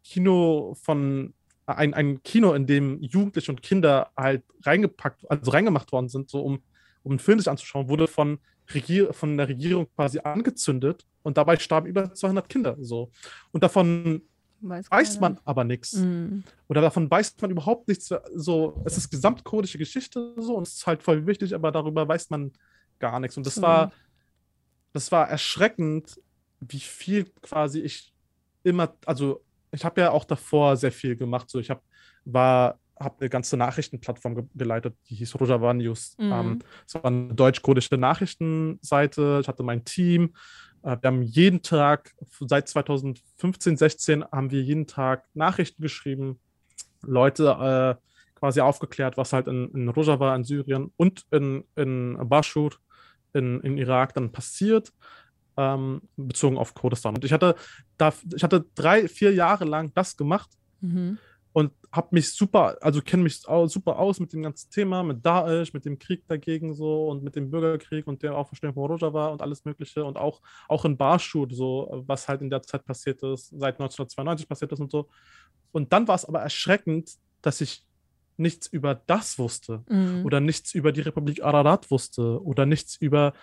Kino 0.02 0.74
von 0.82 1.32
ein, 1.66 1.94
ein 1.94 2.20
Kino, 2.24 2.52
in 2.54 2.66
dem 2.66 3.00
Jugendliche 3.00 3.52
und 3.52 3.62
Kinder 3.62 4.10
halt 4.16 4.42
reingepackt, 4.64 5.30
also 5.30 5.52
reingemacht 5.52 5.92
worden 5.92 6.08
sind, 6.08 6.28
so 6.28 6.40
um, 6.40 6.58
um 7.04 7.12
einen 7.12 7.18
Film 7.20 7.38
sich 7.38 7.48
anzuschauen, 7.48 7.88
wurde 7.88 8.08
von 8.08 8.40
Regier 8.74 9.12
von 9.12 9.36
der 9.36 9.48
Regierung 9.48 9.88
quasi 9.94 10.18
angezündet 10.20 11.06
und 11.22 11.36
dabei 11.36 11.56
starben 11.58 11.86
über 11.86 12.12
200 12.12 12.48
Kinder. 12.48 12.76
So. 12.80 13.10
Und 13.50 13.62
davon 13.62 14.22
weiß, 14.60 14.90
weiß 14.90 15.20
man 15.20 15.38
aber 15.44 15.64
nichts. 15.64 15.94
Mm. 15.94 16.40
Oder 16.68 16.80
davon 16.80 17.10
weiß 17.10 17.36
man 17.40 17.50
überhaupt 17.50 17.88
nichts. 17.88 18.12
So, 18.34 18.82
es 18.84 18.96
ist 18.96 19.10
gesamtkurdische 19.10 19.78
Geschichte 19.78 20.34
so 20.36 20.56
und 20.56 20.66
es 20.66 20.74
ist 20.74 20.86
halt 20.86 21.02
voll 21.02 21.26
wichtig, 21.26 21.54
aber 21.54 21.72
darüber 21.72 22.06
weiß 22.06 22.30
man 22.30 22.52
gar 22.98 23.20
nichts. 23.20 23.36
Und 23.36 23.46
das 23.46 23.58
mm. 23.58 23.62
war, 23.62 23.92
das 24.92 25.12
war 25.12 25.28
erschreckend, 25.28 26.20
wie 26.60 26.80
viel 26.80 27.24
quasi 27.42 27.80
ich 27.80 28.12
immer, 28.62 28.94
also 29.06 29.42
ich 29.72 29.84
habe 29.84 30.00
ja 30.00 30.10
auch 30.10 30.24
davor 30.24 30.76
sehr 30.76 30.92
viel 30.92 31.16
gemacht. 31.16 31.50
So, 31.50 31.58
ich 31.58 31.70
habe 31.70 31.80
war 32.24 32.78
habe 33.02 33.16
eine 33.20 33.28
ganze 33.28 33.56
Nachrichtenplattform 33.56 34.34
ge 34.34 34.44
geleitet, 34.54 34.96
die 35.08 35.16
hieß 35.16 35.38
Rojava 35.40 35.74
News. 35.74 36.16
Mhm. 36.18 36.32
Ähm, 36.32 36.58
es 36.86 36.94
war 36.94 37.04
eine 37.04 37.34
deutsch-kurdische 37.34 37.96
Nachrichtenseite. 37.96 39.40
Ich 39.42 39.48
hatte 39.48 39.62
mein 39.62 39.84
Team. 39.84 40.34
Äh, 40.82 40.96
wir 41.00 41.08
haben 41.08 41.22
jeden 41.22 41.62
Tag, 41.62 42.14
seit 42.40 42.68
2015, 42.68 43.76
16, 43.76 44.24
haben 44.24 44.50
wir 44.50 44.62
jeden 44.62 44.86
Tag 44.86 45.24
Nachrichten 45.34 45.82
geschrieben, 45.82 46.40
Leute 47.02 47.98
äh, 47.98 48.08
quasi 48.38 48.60
aufgeklärt, 48.60 49.16
was 49.16 49.32
halt 49.32 49.46
in, 49.46 49.70
in 49.72 49.88
Rojava, 49.88 50.34
in 50.34 50.44
Syrien 50.44 50.92
und 50.96 51.24
in, 51.30 51.64
in 51.76 52.16
Bashur, 52.28 52.72
in, 53.32 53.60
in 53.60 53.78
Irak 53.78 54.14
dann 54.14 54.32
passiert. 54.32 54.92
Ähm, 55.54 56.00
bezogen 56.16 56.56
auf 56.56 56.72
Kurdistan. 56.72 57.14
Und 57.14 57.26
ich 57.26 57.32
hatte 57.32 57.56
da, 57.98 58.14
ich 58.34 58.42
hatte 58.42 58.64
drei, 58.74 59.06
vier 59.06 59.34
Jahre 59.34 59.66
lang 59.66 59.92
das 59.94 60.16
gemacht. 60.16 60.48
Mhm 60.80 61.18
habe 61.92 62.08
mich 62.12 62.32
super, 62.32 62.78
also 62.80 63.02
kenne 63.02 63.24
mich 63.24 63.40
super 63.40 63.98
aus 63.98 64.18
mit 64.18 64.32
dem 64.32 64.42
ganzen 64.42 64.70
Thema, 64.70 65.02
mit 65.02 65.24
Daesh, 65.24 65.74
mit 65.74 65.84
dem 65.84 65.98
Krieg 65.98 66.26
dagegen 66.26 66.74
so 66.74 67.08
und 67.08 67.22
mit 67.22 67.36
dem 67.36 67.50
Bürgerkrieg 67.50 68.06
und 68.06 68.22
der 68.22 68.34
Auferstehung 68.34 68.72
von 68.72 68.90
Rojava 68.90 69.28
und 69.28 69.42
alles 69.42 69.64
Mögliche 69.66 70.02
und 70.02 70.16
auch, 70.16 70.40
auch 70.68 70.86
in 70.86 70.96
Barschur, 70.96 71.46
so, 71.50 72.02
was 72.06 72.28
halt 72.28 72.40
in 72.40 72.48
der 72.48 72.62
Zeit 72.62 72.86
passiert 72.86 73.22
ist, 73.22 73.48
seit 73.50 73.74
1992 73.74 74.48
passiert 74.48 74.72
ist 74.72 74.80
und 74.80 74.90
so. 74.90 75.08
Und 75.70 75.92
dann 75.92 76.08
war 76.08 76.14
es 76.14 76.24
aber 76.24 76.40
erschreckend, 76.40 77.10
dass 77.42 77.60
ich 77.60 77.84
nichts 78.38 78.66
über 78.66 78.94
das 78.94 79.38
wusste 79.38 79.84
mhm. 79.88 80.24
oder 80.24 80.40
nichts 80.40 80.74
über 80.74 80.92
die 80.92 81.02
Republik 81.02 81.44
Ararat 81.44 81.90
wusste 81.90 82.42
oder 82.42 82.64
nichts 82.64 82.96
über 82.96 83.34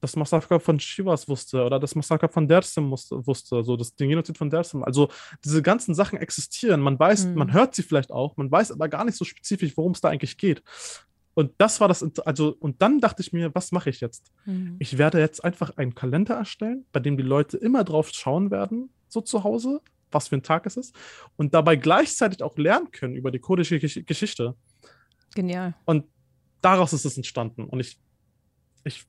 das 0.00 0.16
Massaker 0.16 0.60
von 0.60 0.78
Chivas 0.78 1.28
wusste 1.28 1.64
oder 1.64 1.80
das 1.80 1.94
Massaker 1.94 2.28
von 2.28 2.46
Dersim 2.46 2.90
wusste, 2.90 3.56
also 3.56 3.76
das, 3.76 3.94
den 3.94 4.08
Genozid 4.10 4.38
von 4.38 4.50
Dersim. 4.50 4.84
Also 4.84 5.08
diese 5.44 5.62
ganzen 5.62 5.94
Sachen 5.94 6.18
existieren. 6.18 6.80
Man 6.80 6.98
weiß, 6.98 7.26
mhm. 7.26 7.34
man 7.34 7.52
hört 7.52 7.74
sie 7.74 7.82
vielleicht 7.82 8.12
auch, 8.12 8.36
man 8.36 8.50
weiß 8.50 8.72
aber 8.72 8.88
gar 8.88 9.04
nicht 9.04 9.16
so 9.16 9.24
spezifisch, 9.24 9.76
worum 9.76 9.92
es 9.92 10.00
da 10.00 10.08
eigentlich 10.08 10.38
geht. 10.38 10.62
Und 11.34 11.52
das 11.58 11.80
war 11.80 11.86
das, 11.86 12.04
also, 12.26 12.56
und 12.58 12.82
dann 12.82 13.00
dachte 13.00 13.22
ich 13.22 13.32
mir, 13.32 13.54
was 13.54 13.70
mache 13.70 13.90
ich 13.90 14.00
jetzt? 14.00 14.32
Mhm. 14.44 14.76
Ich 14.80 14.98
werde 14.98 15.20
jetzt 15.20 15.44
einfach 15.44 15.76
einen 15.76 15.94
Kalender 15.94 16.34
erstellen, 16.34 16.84
bei 16.92 16.98
dem 16.98 17.16
die 17.16 17.22
Leute 17.22 17.56
immer 17.56 17.84
drauf 17.84 18.10
schauen 18.12 18.50
werden, 18.50 18.90
so 19.08 19.20
zu 19.20 19.44
Hause, 19.44 19.80
was 20.10 20.28
für 20.28 20.36
ein 20.36 20.42
Tag 20.42 20.66
es 20.66 20.76
ist, 20.76 20.96
und 21.36 21.54
dabei 21.54 21.76
gleichzeitig 21.76 22.42
auch 22.42 22.56
lernen 22.56 22.90
können 22.90 23.14
über 23.14 23.30
die 23.30 23.38
kurdische 23.38 23.78
Gesch 23.78 24.04
Geschichte. 24.04 24.56
Genial. 25.34 25.74
Und 25.84 26.06
daraus 26.60 26.92
ist 26.92 27.04
es 27.04 27.16
entstanden. 27.16 27.64
Und 27.64 27.78
ich, 27.80 28.00
ich 28.82 29.06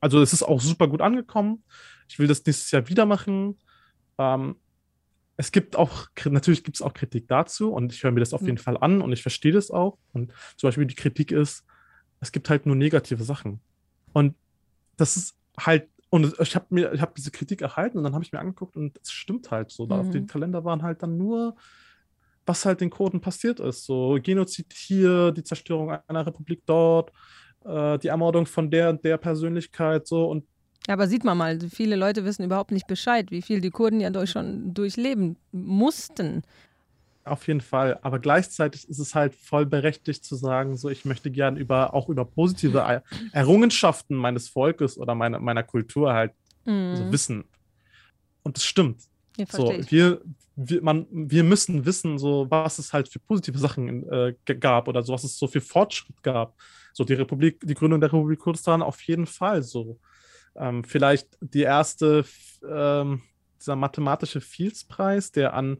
also 0.00 0.20
es 0.22 0.32
ist 0.32 0.42
auch 0.42 0.60
super 0.60 0.88
gut 0.88 1.00
angekommen. 1.00 1.62
Ich 2.08 2.18
will 2.18 2.26
das 2.26 2.44
nächstes 2.44 2.70
Jahr 2.70 2.88
wieder 2.88 3.06
machen. 3.06 3.58
Ähm, 4.18 4.56
es 5.36 5.52
gibt 5.52 5.76
auch, 5.76 6.08
natürlich 6.26 6.64
gibt 6.64 6.76
es 6.76 6.82
auch 6.82 6.92
Kritik 6.92 7.26
dazu 7.28 7.72
und 7.72 7.92
ich 7.92 8.02
höre 8.02 8.10
mir 8.10 8.20
das 8.20 8.34
auf 8.34 8.42
jeden 8.42 8.58
Fall 8.58 8.76
an 8.76 9.00
und 9.00 9.12
ich 9.12 9.22
verstehe 9.22 9.52
das 9.52 9.70
auch. 9.70 9.98
Und 10.12 10.32
zum 10.56 10.68
Beispiel 10.68 10.84
die 10.84 10.94
Kritik 10.94 11.32
ist, 11.32 11.64
es 12.20 12.32
gibt 12.32 12.50
halt 12.50 12.66
nur 12.66 12.76
negative 12.76 13.24
Sachen. 13.24 13.60
Und 14.12 14.34
das 14.98 15.16
ist 15.16 15.36
halt, 15.58 15.88
und 16.10 16.38
ich 16.38 16.54
habe 16.54 16.66
mir, 16.68 16.92
ich 16.92 17.00
habe 17.00 17.14
diese 17.16 17.30
Kritik 17.30 17.62
erhalten 17.62 17.96
und 17.96 18.04
dann 18.04 18.12
habe 18.12 18.24
ich 18.24 18.32
mir 18.32 18.38
angeguckt 18.38 18.76
und 18.76 18.98
es 19.02 19.12
stimmt 19.12 19.50
halt 19.50 19.70
so. 19.70 19.86
Da 19.86 19.94
mhm. 19.94 20.00
auf 20.00 20.10
dem 20.10 20.26
Kalender 20.26 20.64
waren 20.64 20.82
halt 20.82 21.02
dann 21.02 21.16
nur, 21.16 21.56
was 22.44 22.66
halt 22.66 22.80
den 22.80 22.90
Kurden 22.90 23.20
passiert 23.20 23.60
ist. 23.60 23.84
So 23.84 24.18
Genozid 24.22 24.74
hier, 24.74 25.32
die 25.32 25.44
Zerstörung 25.44 25.90
einer 26.06 26.26
Republik 26.26 26.62
dort, 26.66 27.12
äh, 27.64 27.98
die 27.98 28.08
Ermordung 28.08 28.46
von 28.46 28.70
der 28.70 28.90
und 28.90 29.04
der 29.04 29.16
Persönlichkeit 29.18 30.06
so 30.06 30.28
und 30.28 30.44
ja, 30.88 30.94
aber 30.94 31.06
sieht 31.08 31.24
man 31.24 31.36
mal, 31.36 31.60
viele 31.60 31.94
Leute 31.94 32.24
wissen 32.24 32.42
überhaupt 32.42 32.72
nicht 32.72 32.86
Bescheid, 32.86 33.30
wie 33.30 33.42
viel 33.42 33.60
die 33.60 33.70
Kurden 33.70 34.00
ja 34.00 34.08
durch 34.10 34.30
schon 34.30 34.72
durchleben 34.72 35.36
mussten. 35.52 36.42
Auf 37.24 37.46
jeden 37.46 37.60
Fall, 37.60 37.98
aber 38.00 38.18
gleichzeitig 38.18 38.88
ist 38.88 38.98
es 38.98 39.14
halt 39.14 39.34
voll 39.34 39.66
berechtigt 39.66 40.24
zu 40.24 40.36
sagen, 40.36 40.78
so 40.78 40.88
ich 40.88 41.04
möchte 41.04 41.30
gern 41.30 41.56
über 41.56 41.92
auch 41.92 42.08
über 42.08 42.24
positive 42.24 43.02
Errungenschaften 43.32 44.16
meines 44.16 44.48
Volkes 44.48 44.96
oder 44.96 45.14
meiner, 45.14 45.38
meiner 45.38 45.62
Kultur 45.62 46.14
halt 46.14 46.32
mhm. 46.64 46.96
so 46.96 47.12
wissen. 47.12 47.44
Und 48.42 48.56
es 48.56 48.64
stimmt. 48.64 49.02
Ja, 49.36 49.44
so, 49.48 49.72
wir, 49.90 50.22
wir, 50.62 50.82
man, 50.82 51.06
wir 51.10 51.42
müssen 51.42 51.86
wissen, 51.86 52.18
so 52.18 52.46
was 52.50 52.78
es 52.78 52.92
halt 52.92 53.08
für 53.08 53.18
positive 53.18 53.58
Sachen 53.58 54.08
äh, 54.10 54.34
gab 54.44 54.88
oder 54.88 55.02
so 55.02 55.12
was 55.12 55.24
es 55.24 55.38
so 55.38 55.46
für 55.46 55.60
Fortschritt 55.60 56.22
gab. 56.22 56.54
So 56.92 57.04
die 57.04 57.14
Republik, 57.14 57.60
die 57.62 57.74
Gründung 57.74 58.00
der 58.00 58.12
Republik 58.12 58.40
Kurdistan 58.40 58.82
auf 58.82 59.00
jeden 59.02 59.26
Fall 59.26 59.62
so. 59.62 59.98
Ähm, 60.56 60.84
vielleicht 60.84 61.28
die 61.40 61.62
erste, 61.62 62.24
ähm, 62.68 63.22
dieser 63.58 63.76
mathematische 63.76 64.40
Fields-Preis, 64.40 65.32
der 65.32 65.54
an 65.54 65.78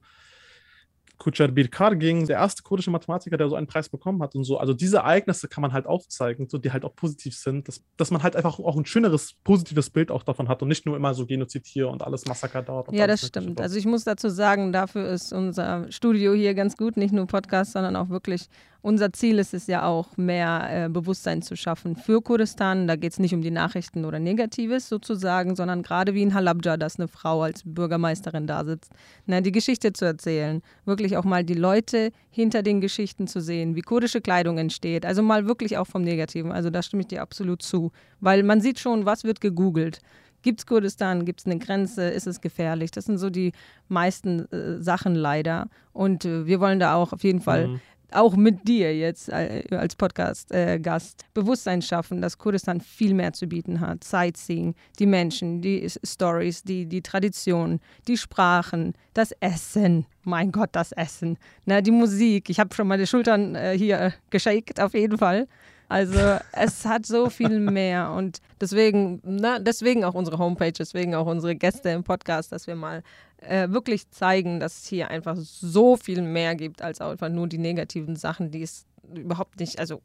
Kucher 1.20 1.48
Birkar 1.48 1.94
ging, 1.96 2.26
der 2.26 2.38
erste 2.38 2.62
kurdische 2.62 2.90
Mathematiker, 2.90 3.36
der 3.36 3.48
so 3.48 3.54
einen 3.54 3.66
Preis 3.66 3.88
bekommen 3.88 4.22
hat 4.22 4.34
und 4.34 4.44
so. 4.44 4.58
Also 4.58 4.72
diese 4.72 4.96
Ereignisse 4.96 5.48
kann 5.48 5.62
man 5.62 5.72
halt 5.72 5.86
aufzeigen, 5.86 6.48
so, 6.48 6.58
die 6.58 6.72
halt 6.72 6.84
auch 6.84 6.96
positiv 6.96 7.36
sind, 7.36 7.68
dass, 7.68 7.84
dass 7.96 8.10
man 8.10 8.22
halt 8.22 8.34
einfach 8.34 8.58
auch 8.58 8.76
ein 8.76 8.86
schöneres, 8.86 9.34
positives 9.44 9.90
Bild 9.90 10.10
auch 10.10 10.22
davon 10.22 10.48
hat 10.48 10.62
und 10.62 10.68
nicht 10.68 10.86
nur 10.86 10.96
immer 10.96 11.14
so 11.14 11.26
Genozid 11.26 11.66
hier 11.66 11.88
und 11.88 12.02
alles 12.02 12.24
Massaker 12.26 12.62
dort. 12.62 12.90
Ja, 12.92 13.06
das 13.06 13.26
stimmt. 13.26 13.50
Dort. 13.50 13.60
Also 13.60 13.76
ich 13.76 13.84
muss 13.84 14.04
dazu 14.04 14.30
sagen, 14.30 14.72
dafür 14.72 15.08
ist 15.08 15.32
unser 15.32 15.92
Studio 15.92 16.32
hier 16.32 16.54
ganz 16.54 16.76
gut, 16.76 16.96
nicht 16.96 17.12
nur 17.12 17.26
Podcast, 17.26 17.72
sondern 17.72 17.96
auch 17.96 18.08
wirklich 18.08 18.48
unser 18.82 19.12
Ziel 19.12 19.38
ist 19.38 19.52
es 19.52 19.66
ja 19.66 19.84
auch, 19.84 20.16
mehr 20.16 20.84
äh, 20.86 20.88
Bewusstsein 20.88 21.42
zu 21.42 21.56
schaffen 21.56 21.96
für 21.96 22.22
Kurdistan. 22.22 22.86
Da 22.86 22.96
geht 22.96 23.12
es 23.12 23.18
nicht 23.18 23.34
um 23.34 23.42
die 23.42 23.50
Nachrichten 23.50 24.04
oder 24.04 24.18
Negatives 24.18 24.88
sozusagen, 24.88 25.54
sondern 25.54 25.82
gerade 25.82 26.14
wie 26.14 26.22
in 26.22 26.34
Halabja, 26.34 26.76
dass 26.76 26.98
eine 26.98 27.08
Frau 27.08 27.42
als 27.42 27.62
Bürgermeisterin 27.64 28.46
da 28.46 28.64
sitzt, 28.64 28.92
ne, 29.26 29.42
die 29.42 29.52
Geschichte 29.52 29.92
zu 29.92 30.06
erzählen, 30.06 30.62
wirklich 30.86 31.16
auch 31.16 31.24
mal 31.24 31.44
die 31.44 31.54
Leute 31.54 32.10
hinter 32.30 32.62
den 32.62 32.80
Geschichten 32.80 33.26
zu 33.26 33.40
sehen, 33.40 33.76
wie 33.76 33.82
kurdische 33.82 34.20
Kleidung 34.20 34.56
entsteht. 34.56 35.04
Also 35.04 35.22
mal 35.22 35.46
wirklich 35.46 35.76
auch 35.76 35.86
vom 35.86 36.02
Negativen. 36.02 36.50
Also 36.50 36.70
da 36.70 36.82
stimme 36.82 37.02
ich 37.02 37.08
dir 37.08 37.22
absolut 37.22 37.62
zu, 37.62 37.92
weil 38.20 38.42
man 38.42 38.60
sieht 38.60 38.78
schon, 38.78 39.04
was 39.04 39.24
wird 39.24 39.40
gegoogelt. 39.40 40.00
Gibt 40.42 40.60
es 40.60 40.66
Kurdistan? 40.66 41.26
Gibt 41.26 41.40
es 41.40 41.46
eine 41.46 41.58
Grenze? 41.58 42.08
Ist 42.08 42.26
es 42.26 42.40
gefährlich? 42.40 42.90
Das 42.90 43.04
sind 43.04 43.18
so 43.18 43.28
die 43.28 43.52
meisten 43.88 44.50
äh, 44.50 44.82
Sachen 44.82 45.14
leider. 45.14 45.68
Und 45.92 46.24
äh, 46.24 46.46
wir 46.46 46.60
wollen 46.60 46.80
da 46.80 46.94
auch 46.94 47.12
auf 47.12 47.22
jeden 47.24 47.42
Fall 47.42 47.68
mhm 47.68 47.80
auch 48.12 48.36
mit 48.36 48.66
dir 48.68 48.96
jetzt 48.96 49.28
äh, 49.28 49.62
als 49.70 49.96
Podcast-Gast 49.96 51.24
Bewusstsein 51.34 51.82
schaffen, 51.82 52.20
dass 52.20 52.38
Kurdistan 52.38 52.80
viel 52.80 53.14
mehr 53.14 53.32
zu 53.32 53.46
bieten 53.46 53.80
hat. 53.80 54.04
Sightseeing, 54.04 54.74
die 54.98 55.06
Menschen, 55.06 55.60
die 55.60 55.88
Stories, 56.04 56.62
die, 56.62 56.86
die 56.86 57.02
Tradition, 57.02 57.80
die 58.08 58.16
Sprachen, 58.16 58.94
das 59.14 59.32
Essen. 59.40 60.06
Mein 60.24 60.52
Gott, 60.52 60.70
das 60.72 60.92
Essen. 60.92 61.38
Na, 61.64 61.80
die 61.80 61.90
Musik. 61.90 62.50
Ich 62.50 62.60
habe 62.60 62.74
schon 62.74 62.88
meine 62.88 63.06
Schultern 63.06 63.54
äh, 63.54 63.76
hier 63.76 64.12
geschakt, 64.30 64.80
auf 64.80 64.94
jeden 64.94 65.18
Fall. 65.18 65.46
Also 65.90 66.38
es 66.52 66.84
hat 66.84 67.04
so 67.04 67.30
viel 67.30 67.58
mehr 67.58 68.12
und 68.12 68.38
deswegen, 68.60 69.20
na, 69.24 69.58
deswegen 69.58 70.04
auch 70.04 70.14
unsere 70.14 70.38
Homepage, 70.38 70.70
deswegen 70.70 71.16
auch 71.16 71.26
unsere 71.26 71.56
Gäste 71.56 71.88
im 71.88 72.04
Podcast, 72.04 72.52
dass 72.52 72.68
wir 72.68 72.76
mal 72.76 73.02
äh, 73.38 73.68
wirklich 73.70 74.08
zeigen, 74.08 74.60
dass 74.60 74.82
es 74.82 74.86
hier 74.86 75.08
einfach 75.10 75.34
so 75.36 75.96
viel 75.96 76.22
mehr 76.22 76.54
gibt 76.54 76.80
als 76.80 77.00
einfach 77.00 77.28
nur 77.28 77.48
die 77.48 77.58
negativen 77.58 78.14
Sachen, 78.14 78.52
die 78.52 78.62
es 78.62 78.86
überhaupt 79.12 79.58
nicht, 79.58 79.80
also 79.80 80.00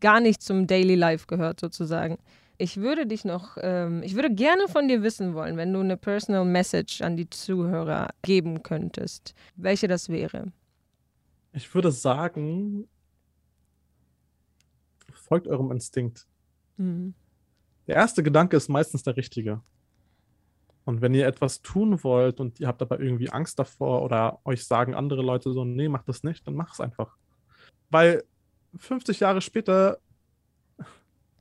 gar 0.00 0.18
nicht 0.18 0.42
zum 0.42 0.66
Daily 0.66 0.96
Life 0.96 1.28
gehört 1.28 1.60
sozusagen. 1.60 2.18
Ich 2.58 2.78
würde 2.78 3.06
dich 3.06 3.24
noch, 3.24 3.58
ähm, 3.60 4.02
ich 4.02 4.16
würde 4.16 4.34
gerne 4.34 4.66
von 4.66 4.88
dir 4.88 5.04
wissen 5.04 5.34
wollen, 5.34 5.56
wenn 5.56 5.72
du 5.72 5.78
eine 5.78 5.96
Personal 5.98 6.44
Message 6.44 7.00
an 7.00 7.16
die 7.16 7.30
Zuhörer 7.30 8.08
geben 8.22 8.64
könntest, 8.64 9.34
welche 9.54 9.86
das 9.86 10.08
wäre. 10.08 10.46
Ich 11.52 11.72
würde 11.76 11.92
sagen, 11.92 12.88
folgt 15.30 15.46
eurem 15.46 15.70
Instinkt. 15.70 16.26
Mhm. 16.76 17.14
Der 17.86 17.94
erste 17.94 18.22
Gedanke 18.24 18.56
ist 18.56 18.68
meistens 18.68 19.04
der 19.04 19.16
richtige. 19.16 19.62
Und 20.84 21.02
wenn 21.02 21.14
ihr 21.14 21.26
etwas 21.26 21.62
tun 21.62 22.02
wollt 22.02 22.40
und 22.40 22.58
ihr 22.58 22.66
habt 22.66 22.82
aber 22.82 22.98
irgendwie 22.98 23.30
Angst 23.30 23.58
davor 23.60 24.02
oder 24.02 24.40
euch 24.44 24.66
sagen 24.66 24.94
andere 24.94 25.22
Leute 25.22 25.52
so, 25.52 25.64
nee, 25.64 25.88
mach 25.88 26.02
das 26.02 26.24
nicht, 26.24 26.44
dann 26.48 26.54
mach 26.54 26.72
es 26.72 26.80
einfach. 26.80 27.16
Weil 27.90 28.24
50 28.76 29.20
Jahre 29.20 29.40
später 29.40 29.98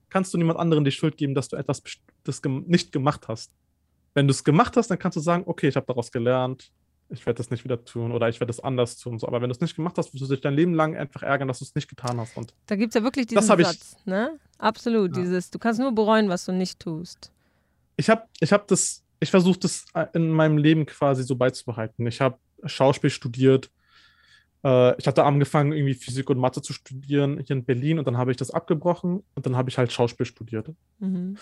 kannst 0.09 0.33
du 0.33 0.37
niemand 0.37 0.59
anderen 0.59 0.85
die 0.85 0.91
Schuld 0.91 1.17
geben, 1.17 1.33
dass 1.33 1.47
du 1.47 1.55
etwas 1.55 1.81
das 2.23 2.43
nicht 2.43 2.91
gemacht 2.91 3.27
hast. 3.27 3.51
Wenn 4.13 4.27
du 4.27 4.31
es 4.31 4.43
gemacht 4.43 4.77
hast, 4.77 4.91
dann 4.91 4.99
kannst 4.99 5.15
du 5.15 5.21
sagen, 5.21 5.43
okay, 5.47 5.67
ich 5.67 5.75
habe 5.75 5.87
daraus 5.87 6.11
gelernt, 6.11 6.71
ich 7.09 7.25
werde 7.25 7.37
das 7.37 7.49
nicht 7.49 7.63
wieder 7.63 7.83
tun 7.83 8.11
oder 8.11 8.29
ich 8.29 8.39
werde 8.39 8.49
das 8.49 8.59
anders 8.59 8.97
tun. 8.97 9.17
So. 9.19 9.27
Aber 9.27 9.41
wenn 9.41 9.49
du 9.49 9.55
es 9.55 9.61
nicht 9.61 9.75
gemacht 9.75 9.97
hast, 9.97 10.13
wirst 10.13 10.23
du 10.23 10.27
dich 10.27 10.41
dein 10.41 10.53
Leben 10.53 10.73
lang 10.73 10.95
einfach 10.95 11.23
ärgern, 11.23 11.47
dass 11.47 11.59
du 11.59 11.65
es 11.65 11.73
nicht 11.75 11.87
getan 11.87 12.19
hast. 12.19 12.37
Und 12.37 12.53
da 12.67 12.75
gibt 12.75 12.89
es 12.89 12.95
ja 12.95 13.03
wirklich 13.03 13.27
diesen 13.27 13.41
Satz, 13.41 13.95
ich, 13.99 14.05
ne? 14.05 14.37
Absolut, 14.57 15.15
ja. 15.15 15.23
dieses, 15.23 15.49
du 15.49 15.57
kannst 15.57 15.79
nur 15.79 15.91
bereuen, 15.93 16.29
was 16.29 16.45
du 16.45 16.51
nicht 16.51 16.79
tust. 16.79 17.31
Ich 17.97 18.09
habe 18.09 18.23
ich 18.39 18.53
hab 18.53 18.67
das, 18.67 19.03
ich 19.19 19.31
versuche 19.31 19.59
das 19.59 19.85
in 20.13 20.29
meinem 20.29 20.57
Leben 20.57 20.85
quasi 20.85 21.23
so 21.23 21.35
beizubehalten. 21.35 22.05
Ich 22.07 22.21
habe 22.21 22.37
Schauspiel 22.65 23.09
studiert. 23.09 23.71
Äh, 24.63 24.97
ich 24.99 25.07
hatte 25.07 25.23
angefangen, 25.23 25.71
irgendwie 25.71 25.95
Physik 25.95 26.29
und 26.29 26.37
Mathe 26.37 26.61
zu 26.61 26.73
studieren 26.73 27.39
hier 27.39 27.55
in 27.55 27.65
Berlin 27.65 27.99
und 27.99 28.07
dann 28.07 28.17
habe 28.17 28.31
ich 28.31 28.37
das 28.37 28.51
abgebrochen 28.51 29.23
und 29.33 29.45
dann 29.45 29.55
habe 29.55 29.69
ich 29.69 29.77
halt 29.77 29.91
Schauspiel 29.91 30.25
studiert. 30.25 30.69
Mhm. 30.99 31.37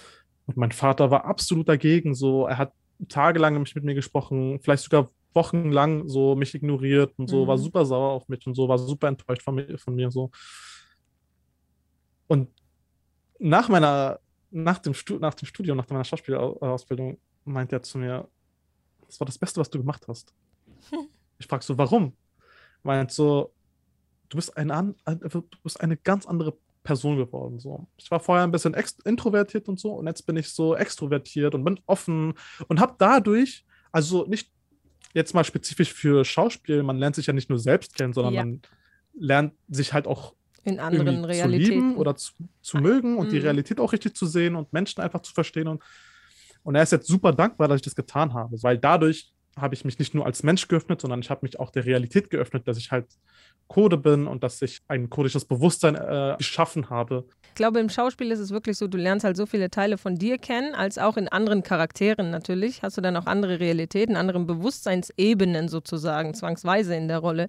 Und 0.45 0.57
mein 0.57 0.71
Vater 0.71 1.12
war 1.12 1.25
absolut 1.25 1.67
dagegen. 1.67 2.15
So, 2.15 2.47
er 2.47 2.57
hat 2.57 2.74
tagelang 3.09 3.62
mit 3.62 3.83
mir 3.83 3.95
gesprochen, 3.95 4.59
vielleicht 4.62 4.83
sogar 4.83 5.09
wochenlang 5.38 6.08
so 6.08 6.36
mich 6.36 6.53
ignoriert 6.53 7.13
und 7.17 7.29
so, 7.29 7.44
mhm. 7.44 7.48
war 7.48 7.58
super 7.58 7.86
sauer 7.86 8.12
auf 8.17 8.27
mich 8.27 8.46
und 8.48 8.56
so, 8.56 8.67
war 8.67 8.77
super 8.77 9.08
enttäuscht 9.08 9.44
von 9.44 9.56
mir, 9.56 9.77
von 9.77 9.96
mir 9.96 10.10
so. 10.12 10.32
Und 12.27 12.50
nach 13.39 13.70
meiner, 13.70 14.20
nach 14.51 14.79
dem, 14.79 14.94
Stu 14.94 15.20
nach 15.20 15.36
dem 15.36 15.46
Studium, 15.46 15.77
nach 15.77 15.88
meiner 15.89 16.03
Schauspielausbildung, 16.03 17.17
meint 17.46 17.72
er 17.72 17.82
zu 17.84 17.98
mir, 17.98 18.27
das 19.06 19.20
war 19.20 19.25
das 19.25 19.38
Beste, 19.38 19.62
was 19.62 19.70
du 19.70 19.79
gemacht 19.79 20.06
hast. 20.08 20.34
Ich 21.39 21.46
frage 21.46 21.63
so, 21.63 21.77
warum? 21.77 22.13
Meint 22.82 23.12
so, 23.12 23.53
du 24.29 24.38
bist 24.38 24.58
eine, 24.58 24.96
du 25.06 25.44
bist 25.62 25.79
eine 25.79 25.96
ganz 25.96 26.25
andere 26.25 26.58
Person 26.82 27.17
geworden. 27.17 27.60
So. 27.60 27.86
Ich 27.98 28.10
war 28.10 28.20
vorher 28.20 28.44
ein 28.44 28.51
bisschen 28.51 28.75
introvertiert 29.06 29.70
und 29.70 29.79
so 29.79 29.91
und 29.94 30.08
jetzt 30.08 30.25
bin 30.25 30.36
ich 30.36 30.50
so 30.50 30.75
extrovertiert 30.75 31.53
und 31.53 31.63
bin 31.63 31.79
offen 31.86 32.34
und 32.70 32.79
habe 32.79 32.96
dadurch, 32.98 33.65
also 33.91 34.25
nicht 34.25 34.51
jetzt 35.14 35.34
mal 35.34 35.44
spezifisch 35.44 35.94
für 35.94 36.26
Schauspiel, 36.26 36.84
man 36.84 36.98
lernt 36.98 37.16
sich 37.16 37.28
ja 37.28 37.34
nicht 37.34 37.50
nur 37.50 37.60
selbst 37.60 37.96
kennen, 37.96 38.14
sondern 38.14 38.34
ja. 38.34 38.46
man 38.46 38.62
lernt 39.14 39.54
sich 39.68 39.94
halt 39.94 40.08
auch 40.08 40.34
in 40.64 40.80
anderen 40.80 41.24
Realitäten 41.24 41.66
zu 41.66 41.72
lieben 41.72 41.96
oder 41.96 42.16
zu, 42.16 42.34
zu 42.62 42.78
mögen 42.78 43.18
und 43.18 43.28
mhm. 43.28 43.32
die 43.32 43.38
Realität 43.38 43.80
auch 43.80 43.94
richtig 43.94 44.16
zu 44.16 44.26
sehen 44.26 44.56
und 44.56 44.74
Menschen 44.74 45.02
einfach 45.02 45.22
zu 45.22 45.34
verstehen. 45.34 45.68
Und, 45.68 45.82
und 46.64 46.76
er 46.76 46.84
ist 46.84 46.92
jetzt 46.92 47.08
super 47.08 47.32
dankbar, 47.32 47.68
dass 47.68 47.78
ich 47.78 47.84
das 47.84 47.96
getan 47.96 48.34
habe, 48.34 48.62
weil 48.62 48.78
dadurch 48.78 49.32
habe 49.58 49.76
ich 49.76 49.86
mich 49.86 50.00
nicht 50.00 50.14
nur 50.14 50.26
als 50.26 50.44
Mensch 50.44 50.68
geöffnet, 50.68 51.02
sondern 51.02 51.20
ich 51.20 51.30
habe 51.30 51.42
mich 51.44 51.60
auch 51.60 51.72
der 51.72 51.86
Realität 51.86 52.30
geöffnet, 52.30 52.68
dass 52.68 52.78
ich 52.78 52.92
halt 52.92 53.08
Code 53.68 53.98
bin 53.98 54.28
und 54.28 54.44
dass 54.44 54.62
ich 54.62 54.80
ein 54.88 55.10
kodisches 55.10 55.46
Bewusstsein 55.46 55.96
äh, 55.96 56.36
geschaffen 56.38 56.90
habe. 56.90 57.26
Ich 57.50 57.56
glaube, 57.56 57.80
im 57.80 57.90
Schauspiel 57.90 58.32
ist 58.32 58.40
es 58.40 58.52
wirklich 58.52 58.78
so, 58.78 58.88
du 58.88 58.98
lernst 58.98 59.26
halt 59.26 59.36
so 59.36 59.46
viele 59.46 59.70
Teile 59.70 59.98
von 59.98 60.16
dir 60.16 60.38
kennen, 60.38 60.76
als 60.76 60.98
auch 60.98 61.18
in 61.18 61.28
anderen 61.28 61.64
Charakteren 61.64 62.30
natürlich. 62.30 62.82
Hast 62.84 62.98
du 62.98 63.02
dann 63.02 63.18
auch 63.18 63.26
andere 63.26 63.60
Realitäten, 63.60 64.16
andere 64.16 64.40
Bewusstseinsebenen 64.40 65.68
sozusagen, 65.68 66.34
zwangsweise 66.34 66.96
in 66.96 67.08
der 67.08 67.20
Rolle. 67.20 67.48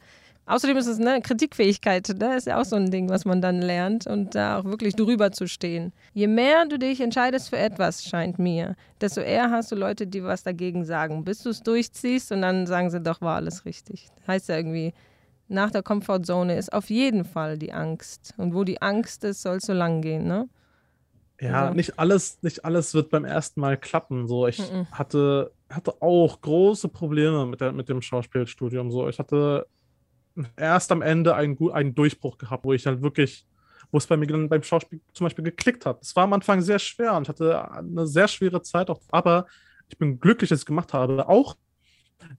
Außerdem 0.49 0.78
ist 0.78 0.87
es 0.87 0.99
eine 0.99 1.21
Kritikfähigkeit, 1.21 2.09
ne? 2.19 2.37
ist 2.37 2.47
ja 2.47 2.59
auch 2.59 2.64
so 2.64 2.75
ein 2.75 2.90
Ding, 2.90 3.11
was 3.11 3.26
man 3.26 3.43
dann 3.43 3.61
lernt 3.61 4.07
und 4.07 4.35
da 4.35 4.59
auch 4.59 4.64
wirklich 4.64 4.97
drüber 4.97 5.31
zu 5.31 5.47
stehen. 5.47 5.93
Je 6.14 6.26
mehr 6.26 6.64
du 6.64 6.78
dich 6.78 7.02
entscheidest 7.02 7.50
für 7.50 7.59
etwas, 7.59 8.02
scheint 8.02 8.38
mir, 8.38 8.75
desto 9.02 9.21
eher 9.21 9.50
hast 9.50 9.71
du 9.71 9.76
Leute, 9.76 10.07
die 10.07 10.25
was 10.25 10.45
dagegen 10.45 10.87
sagen, 10.87 11.23
bis 11.23 11.43
du 11.43 11.50
es 11.50 11.62
durchziehst 11.62 12.33
und 12.33 12.40
dann 12.40 12.67
sagen 12.67 12.88
sie 12.88 13.00
doch, 13.00 13.21
war 13.21 13.37
alles 13.37 13.67
richtig. 13.67 14.09
Heißt 14.26 14.49
ja 14.49 14.57
irgendwie, 14.57 14.95
nach 15.49 15.71
der 15.71 15.83
Komfortzone 15.83 16.57
ist 16.57 16.73
auf 16.73 16.88
jeden 16.88 17.26
Fall 17.26 17.59
die 17.59 17.73
Angst. 17.75 18.33
Und 18.38 18.55
wo 18.55 18.64
die 18.64 18.81
Angst 18.81 19.25
ist, 19.25 19.43
soll 19.43 19.57
es 19.57 19.67
so 19.67 19.75
lang 19.75 20.00
gehen, 20.00 20.26
ne? 20.26 20.49
Ja, 21.40 21.64
also. 21.64 21.75
nicht 21.75 21.99
alles, 21.99 22.43
nicht 22.43 22.64
alles 22.64 22.95
wird 22.95 23.11
beim 23.11 23.26
ersten 23.26 23.61
Mal 23.61 23.76
klappen. 23.76 24.26
So, 24.26 24.47
ich 24.47 24.59
mm 24.59 24.62
-mm. 24.62 24.90
hatte, 24.93 25.52
hatte 25.71 26.00
auch 26.00 26.40
große 26.40 26.88
Probleme 26.88 27.47
mit, 27.47 27.61
der, 27.61 27.73
mit 27.73 27.88
dem 27.88 28.02
Schauspielstudium. 28.02 28.90
So, 28.90 29.09
ich 29.09 29.19
hatte 29.19 29.67
erst 30.57 30.92
am 30.92 31.02
Ende 31.02 31.35
einen, 31.35 31.57
einen 31.73 31.95
Durchbruch 31.95 32.38
gehabt, 32.38 32.64
wo 32.64 32.73
ich 32.73 32.83
dann 32.83 33.02
wirklich, 33.02 33.47
wo 33.90 33.99
es 33.99 34.07
bei 34.07 34.16
mir 34.16 34.26
dann 34.26 34.49
beim 34.49 34.62
Schauspiel 34.62 35.00
zum 35.12 35.25
Beispiel 35.26 35.45
geklickt 35.45 35.87
hat. 35.87 36.02
Es 36.02 36.14
war 36.16 36.25
am 36.25 36.33
Anfang 36.33 36.61
sehr 36.61 36.78
schwer 36.78 37.14
und 37.14 37.23
ich 37.23 37.28
hatte 37.28 37.71
eine 37.73 38.07
sehr 38.07 38.28
schwere 38.28 38.62
Zeit, 38.62 38.90
auch, 38.90 39.00
aber 39.11 39.47
ich 39.88 39.99
bin 39.99 40.21
glücklich, 40.21 40.50
dass 40.50 40.59
ich 40.59 40.62
es 40.62 40.66
gemacht 40.66 40.92
habe. 40.92 41.28
Auch 41.28 41.57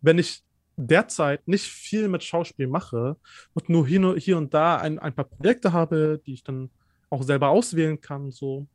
wenn 0.02 0.18
ich 0.18 0.44
derzeit 0.76 1.48
nicht 1.48 1.66
viel 1.66 2.08
mit 2.08 2.24
Schauspiel 2.24 2.68
mache 2.68 3.18
und 3.54 3.70
nur 3.70 3.86
hier, 3.86 4.16
hier 4.16 4.38
und 4.38 4.54
da 4.54 4.78
ein, 4.78 5.00
ein 5.00 5.14
paar 5.14 5.26
Projekte 5.26 5.74
habe, 5.74 6.22
die 6.26 6.34
ich 6.34 6.44
dann 6.44 6.70
auch 7.10 7.24
selber 7.24 7.50
auswählen 7.50 8.00
kann, 8.00 8.32
so 8.32 8.68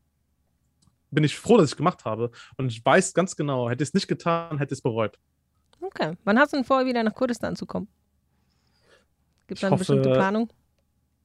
bin 1.11 1.25
ich 1.25 1.39
froh, 1.39 1.57
dass 1.57 1.67
ich 1.67 1.73
es 1.73 1.77
gemacht 1.77 2.05
habe. 2.05 2.31
Und 2.57 2.67
ich 2.67 2.85
weiß 2.85 3.15
ganz 3.15 3.37
genau, 3.37 3.71
hätte 3.71 3.83
ich 3.85 3.91
es 3.91 3.95
nicht 3.95 4.09
getan, 4.09 4.59
hätte 4.59 4.75
ich 4.75 4.79
es 4.79 4.83
bereut. 4.83 5.19
Okay. 5.81 6.17
Wann 6.25 6.39
hast 6.39 6.53
du 6.53 6.57
denn 6.57 6.65
vor, 6.65 6.85
wieder 6.85 7.03
nach 7.03 7.15
Kurdistan 7.15 7.57
zu 7.57 7.67
kommen? 7.67 7.89
Gibt 9.47 9.59
es 9.59 9.65
eine 9.65 9.77
bestimmte 9.77 10.13
Planung? 10.13 10.53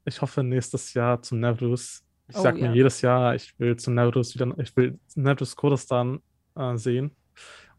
Ich 0.05 0.21
hoffe 0.21 0.43
nächstes 0.43 0.93
Jahr 0.93 1.21
zum 1.21 1.39
Nevruz. 1.39 2.03
Ich 2.27 2.35
oh, 2.35 2.41
sage 2.41 2.59
ja. 2.59 2.69
mir 2.69 2.75
jedes 2.75 3.01
Jahr, 3.01 3.35
ich 3.35 3.57
will 3.59 3.75
zum 3.75 3.95
Nevruz 3.95 4.35
wieder, 4.35 4.53
ich 4.59 4.75
will 4.75 4.99
Nevruz 5.15 5.55
Kurdistan 5.55 6.19
äh, 6.55 6.77
sehen. 6.77 7.15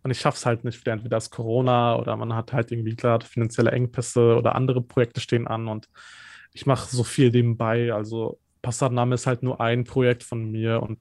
Und 0.03 0.11
ich 0.11 0.19
schaffe 0.19 0.37
es 0.37 0.47
halt 0.47 0.65
nicht 0.65 0.81
wieder. 0.81 0.93
Entweder 0.93 1.19
ist 1.19 1.31
Corona 1.31 1.97
oder 1.97 2.17
man 2.17 2.35
hat 2.35 2.53
halt 2.53 2.73
irgendwie 2.73 2.97
gerade 2.97 3.27
finanzielle 3.27 3.71
Engpässe 3.71 4.37
oder 4.37 4.55
andere 4.55 4.81
Projekte 4.81 5.21
stehen 5.21 5.47
an 5.47 5.69
und 5.69 5.89
ich 6.53 6.67
mache 6.67 6.95
so 6.95 7.05
viel 7.05 7.31
nebenbei. 7.31 7.93
Also 7.93 8.41
Passatname 8.63 9.15
ist 9.15 9.27
halt 9.27 9.43
nur 9.43 9.61
ein 9.61 9.85
Projekt 9.85 10.23
von 10.23 10.51
mir 10.51 10.83
und 10.83 10.99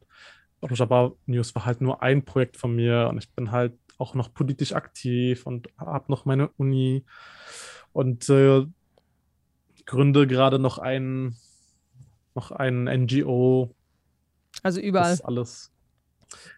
Rojava 0.61 1.13
News 1.25 1.55
war 1.55 1.65
halt 1.65 1.81
nur 1.81 2.01
ein 2.01 2.25
Projekt 2.25 2.57
von 2.57 2.75
mir 2.75 3.07
und 3.09 3.17
ich 3.17 3.31
bin 3.31 3.51
halt 3.51 3.73
auch 3.97 4.13
noch 4.13 4.33
politisch 4.33 4.73
aktiv 4.73 5.45
und 5.45 5.69
habe 5.77 6.11
noch 6.11 6.25
meine 6.25 6.49
Uni 6.57 7.05
und 7.93 8.29
äh, 8.29 8.65
gründe 9.89 10.27
gerade 10.27 10.59
noch 10.59 10.77
ein, 10.77 11.35
noch 12.35 12.51
ein 12.51 12.83
NGO. 12.83 13.73
Also 14.61 14.79
überall. 14.79 15.09
Das 15.09 15.19
ist 15.19 15.25
alles. 15.25 15.71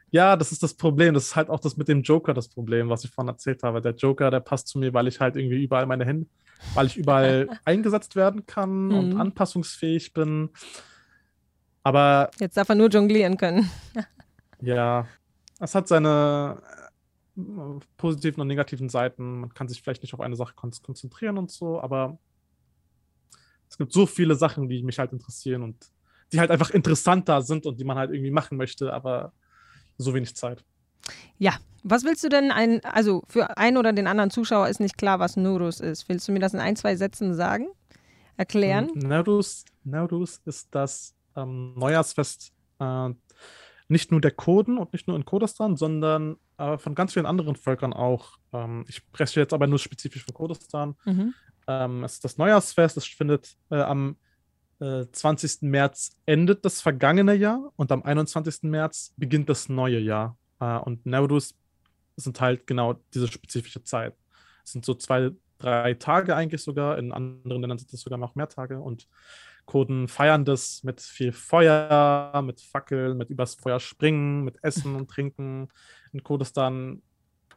Ja, 0.10 0.36
das 0.36 0.52
ist 0.52 0.62
das 0.62 0.74
Problem. 0.74 1.14
Das 1.14 1.28
ist 1.28 1.36
halt 1.38 1.50
auch 1.50 1.62
das 1.62 1.78
mit 1.78 1.88
dem 1.88 2.02
Joker 2.02 2.34
das 2.34 2.50
Problem, 2.50 2.90
was 2.90 3.06
ich 3.06 3.12
vorhin 3.12 3.30
erzählt 3.30 3.64
habe. 3.64 3.82
Der 3.82 3.96
Joker, 3.96 4.30
der 4.32 4.42
passt 4.42 4.68
zu 4.68 4.80
mir, 4.80 4.94
weil 4.94 5.08
ich 5.08 5.22
halt 5.22 5.38
irgendwie 5.38 5.64
überall 5.64 5.86
meine 5.86 6.06
Hände, 6.06 6.28
weil 6.74 6.88
ich 6.88 6.98
überall 6.98 7.48
eingesetzt 7.66 8.18
werden 8.18 8.46
kann 8.46 8.88
mhm. 8.88 8.96
und 8.96 9.18
anpassungsfähig 9.18 10.12
bin. 10.12 10.50
Aber. 11.84 12.30
Jetzt 12.38 12.58
darf 12.58 12.68
er 12.68 12.76
nur 12.76 12.90
jonglieren 12.90 13.38
können. 13.38 13.72
ja, 14.62 15.08
es 15.62 15.74
hat 15.74 15.88
seine 15.88 16.62
äh, 17.38 17.42
positiven 17.96 18.42
und 18.42 18.48
negativen 18.48 18.90
Seiten. 18.90 19.40
Man 19.40 19.54
kann 19.54 19.70
sich 19.70 19.82
vielleicht 19.82 20.02
nicht 20.02 20.14
auf 20.14 20.20
eine 20.20 20.36
Sache 20.36 20.54
konzentrieren 20.54 21.38
und 21.38 21.50
so, 21.50 21.80
aber 21.80 22.20
es 23.72 23.78
gibt 23.78 23.94
so 23.94 24.06
viele 24.06 24.36
Sachen, 24.36 24.68
die 24.68 24.84
mich 24.84 25.00
halt 25.00 25.14
interessieren 25.14 25.64
und 25.64 25.78
die 26.34 26.40
halt 26.40 26.52
einfach 26.52 26.72
interessanter 26.72 27.42
sind 27.42 27.66
und 27.66 27.80
die 27.80 27.86
man 27.86 27.98
halt 27.98 28.12
irgendwie 28.12 28.32
machen 28.32 28.58
möchte, 28.58 28.94
aber 28.94 29.32
so 29.98 30.14
wenig 30.14 30.36
Zeit. 30.36 30.64
Ja, 31.38 31.54
was 31.84 32.04
willst 32.04 32.24
du 32.24 32.30
denn 32.30 32.52
ein, 32.52 32.84
also 32.84 33.24
für 33.28 33.58
einen 33.58 33.78
oder 33.78 33.94
den 33.94 34.08
anderen 34.08 34.30
Zuschauer 34.30 34.68
ist 34.68 34.82
nicht 34.82 34.98
klar, 34.98 35.20
was 35.20 35.38
Nurus 35.38 35.80
ist. 35.80 36.10
Willst 36.10 36.28
du 36.28 36.34
mir 36.34 36.40
das 36.40 36.54
in 36.54 36.60
ein, 36.60 36.76
zwei 36.76 36.98
Sätzen 36.98 37.34
sagen? 37.34 37.68
Erklären? 38.36 38.90
Ähm, 38.94 39.08
Nurus, 39.08 39.64
Nurus 39.84 40.42
ist 40.46 40.68
das 40.72 41.16
ähm, 41.38 41.74
Neujahrsfest 41.76 42.52
äh, 42.80 43.10
nicht 43.88 44.12
nur 44.12 44.22
der 44.22 44.32
Kurden 44.32 44.78
und 44.78 44.92
nicht 44.92 45.08
nur 45.08 45.16
in 45.16 45.26
Kurdistan, 45.26 45.78
sondern 45.78 46.36
äh, 46.58 46.78
von 46.78 46.94
ganz 46.94 47.14
vielen 47.14 47.26
anderen 47.26 47.56
Völkern 47.56 47.94
auch. 47.94 48.38
Ähm, 48.52 48.86
ich 48.88 48.98
spreche 48.98 49.40
jetzt 49.40 49.54
aber 49.54 49.68
nur 49.68 49.80
spezifisch 49.80 50.26
für 50.26 50.34
Kurdistan. 50.34 50.96
Mhm. 51.06 51.34
Ähm, 51.72 52.04
es 52.04 52.14
ist 52.14 52.26
das 52.26 52.38
Neujahrsfest, 52.38 52.98
es 52.98 53.06
findet 53.06 53.56
äh, 53.70 53.82
am 53.82 54.18
äh, 54.80 55.06
20. 55.12 55.62
März 55.62 56.18
endet 56.26 56.66
das 56.66 56.82
vergangene 56.82 57.34
Jahr 57.34 57.72
und 57.76 57.92
am 57.92 58.04
21. 58.04 58.64
März 58.64 59.14
beginnt 59.18 59.50
das 59.50 59.70
neue 59.70 60.00
Jahr. 60.00 60.38
Äh, 60.60 60.78
und 60.78 61.06
Nowruz 61.06 61.56
sind 62.18 62.42
halt 62.42 62.68
genau 62.68 62.96
diese 63.14 63.28
spezifische 63.28 63.84
Zeit. 63.84 64.16
Es 64.64 64.74
sind 64.74 64.86
so 64.86 64.94
zwei, 64.94 65.32
drei 65.60 65.94
Tage 65.94 66.36
eigentlich 66.36 66.62
sogar, 66.62 66.98
in 66.98 67.12
anderen 67.12 67.62
Ländern 67.62 67.78
sind 67.78 67.94
es 67.94 68.02
sogar 68.02 68.20
noch 68.20 68.36
mehr 68.36 68.50
Tage 68.50 68.80
und 68.80 69.08
Kurden 69.66 70.08
feiern 70.08 70.44
das 70.44 70.84
mit 70.84 71.00
viel 71.00 71.32
Feuer, 71.32 72.42
mit 72.44 72.60
Fackeln, 72.60 73.18
mit 73.18 73.30
übers 73.30 73.56
Feuer 73.56 73.80
springen, 73.80 74.44
mit 74.44 74.58
Essen 74.64 74.96
und 74.96 75.10
Trinken. 75.10 75.70
In 76.12 76.24
Kurdistan 76.24 77.02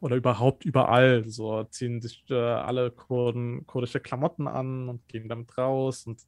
oder 0.05 0.17
überhaupt 0.17 0.67
überall. 0.67 1.25
So 1.27 1.65
ziehen 1.65 2.03
sich 2.03 2.23
äh, 2.29 2.35
alle 2.35 2.91
Kurden 2.91 3.67
kurdische 3.67 4.01
Klamotten 4.01 4.47
an 4.47 4.91
und 4.91 5.09
gehen 5.09 5.31
damit 5.31 5.57
raus. 5.57 6.07
Und 6.07 6.21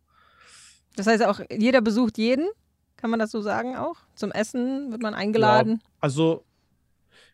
das 0.96 1.06
heißt 1.06 1.22
auch, 1.22 1.40
jeder 1.50 1.82
besucht 1.82 2.16
jeden? 2.16 2.48
Kann 2.96 3.10
man 3.10 3.18
das 3.18 3.30
so 3.30 3.42
sagen 3.42 3.76
auch? 3.76 3.96
Zum 4.14 4.32
Essen 4.32 4.90
wird 4.90 5.02
man 5.02 5.12
eingeladen? 5.12 5.80
Ja, 5.82 5.90
also 6.00 6.46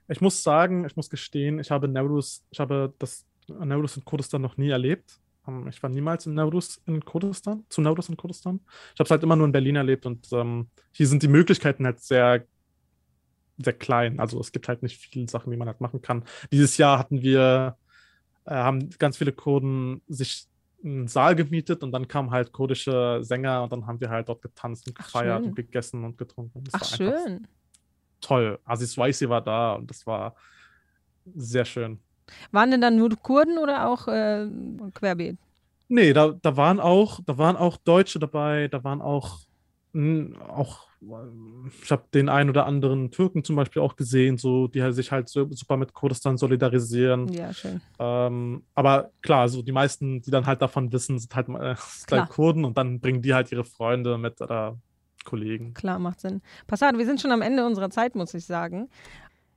ich 0.08 0.20
muss 0.20 0.42
sagen, 0.42 0.84
ich 0.84 0.96
muss 0.96 1.08
gestehen, 1.08 1.60
ich 1.60 1.70
habe 1.70 1.86
Neurus, 1.86 2.44
ich 2.50 2.58
habe 2.58 2.92
das 2.98 3.24
Neurus 3.46 3.96
in 3.96 4.04
Kurdistan 4.04 4.42
noch 4.42 4.56
nie 4.56 4.70
erlebt. 4.70 5.20
Ähm, 5.46 5.68
ich 5.68 5.80
war 5.80 5.90
niemals 5.90 6.26
in 6.26 6.34
Neurus 6.34 6.82
in 6.86 7.04
Kurdistan, 7.04 7.64
zu 7.68 7.80
Neurus 7.80 8.08
in 8.08 8.16
Kurdistan. 8.16 8.58
Ich 8.94 8.98
habe 8.98 9.04
es 9.04 9.10
halt 9.12 9.22
immer 9.22 9.36
nur 9.36 9.46
in 9.46 9.52
Berlin 9.52 9.76
erlebt 9.76 10.06
und 10.06 10.26
ähm, 10.32 10.70
hier 10.90 11.06
sind 11.06 11.22
die 11.22 11.28
Möglichkeiten 11.28 11.86
halt 11.86 12.00
sehr 12.00 12.44
sehr 13.64 13.72
klein. 13.72 14.20
Also 14.20 14.40
es 14.40 14.52
gibt 14.52 14.68
halt 14.68 14.82
nicht 14.82 14.98
viele 14.98 15.28
Sachen, 15.28 15.50
die 15.50 15.56
man 15.56 15.68
halt 15.68 15.80
machen 15.80 16.02
kann. 16.02 16.24
Dieses 16.50 16.76
Jahr 16.76 16.98
hatten 16.98 17.22
wir, 17.22 17.76
äh, 18.44 18.54
haben 18.54 18.90
ganz 18.98 19.16
viele 19.16 19.32
Kurden 19.32 20.02
sich 20.08 20.46
einen 20.84 21.08
Saal 21.08 21.36
gemietet 21.36 21.82
und 21.82 21.92
dann 21.92 22.08
kamen 22.08 22.30
halt 22.30 22.52
kurdische 22.52 23.20
Sänger 23.22 23.62
und 23.62 23.72
dann 23.72 23.86
haben 23.86 24.00
wir 24.00 24.10
halt 24.10 24.28
dort 24.28 24.42
getanzt 24.42 24.88
und 24.88 24.96
gefeiert 24.96 25.40
Ach, 25.42 25.46
und 25.46 25.54
gegessen 25.54 26.04
und 26.04 26.18
getrunken. 26.18 26.64
Das 26.64 26.74
Ach, 26.74 26.96
schön. 26.96 27.46
Toll. 28.20 28.58
Aziz 28.64 28.96
Waisi 28.98 29.28
war 29.28 29.40
da 29.40 29.74
und 29.74 29.90
das 29.90 30.06
war 30.06 30.34
sehr 31.34 31.64
schön. 31.64 32.00
Waren 32.50 32.70
denn 32.70 32.80
dann 32.80 32.96
nur 32.96 33.10
Kurden 33.10 33.58
oder 33.58 33.88
auch 33.88 34.08
äh, 34.08 34.48
querbeet? 34.94 35.38
Nee, 35.88 36.12
da, 36.12 36.32
da 36.40 36.56
waren 36.56 36.80
auch, 36.80 37.20
da 37.26 37.36
waren 37.36 37.56
auch 37.56 37.76
Deutsche 37.76 38.18
dabei, 38.18 38.68
da 38.68 38.82
waren 38.82 39.02
auch, 39.02 39.40
auch 40.48 40.86
ich 41.82 41.90
habe 41.90 42.04
den 42.14 42.28
einen 42.28 42.50
oder 42.50 42.66
anderen 42.66 43.10
Türken 43.10 43.42
zum 43.42 43.56
Beispiel 43.56 43.82
auch 43.82 43.96
gesehen, 43.96 44.38
so, 44.38 44.68
die 44.68 44.82
halt 44.82 44.94
sich 44.94 45.10
halt 45.10 45.28
super 45.28 45.76
mit 45.76 45.94
Kurdistan 45.94 46.36
solidarisieren. 46.36 47.26
Ja, 47.32 47.52
schön. 47.52 47.80
Ähm, 47.98 48.62
aber 48.74 49.10
klar, 49.20 49.48
so 49.48 49.62
die 49.62 49.72
meisten, 49.72 50.22
die 50.22 50.30
dann 50.30 50.46
halt 50.46 50.62
davon 50.62 50.92
wissen, 50.92 51.18
sind 51.18 51.34
halt, 51.34 51.48
äh, 51.48 51.74
sind 52.06 52.12
halt 52.12 52.30
Kurden 52.30 52.64
und 52.64 52.78
dann 52.78 53.00
bringen 53.00 53.20
die 53.20 53.34
halt 53.34 53.50
ihre 53.50 53.64
Freunde 53.64 54.16
mit 54.16 54.40
oder 54.40 54.78
Kollegen. 55.24 55.74
Klar, 55.74 55.98
macht 55.98 56.20
Sinn. 56.20 56.40
Passat, 56.66 56.96
wir 56.96 57.06
sind 57.06 57.20
schon 57.20 57.32
am 57.32 57.42
Ende 57.42 57.66
unserer 57.66 57.90
Zeit, 57.90 58.14
muss 58.14 58.32
ich 58.34 58.44
sagen. 58.44 58.88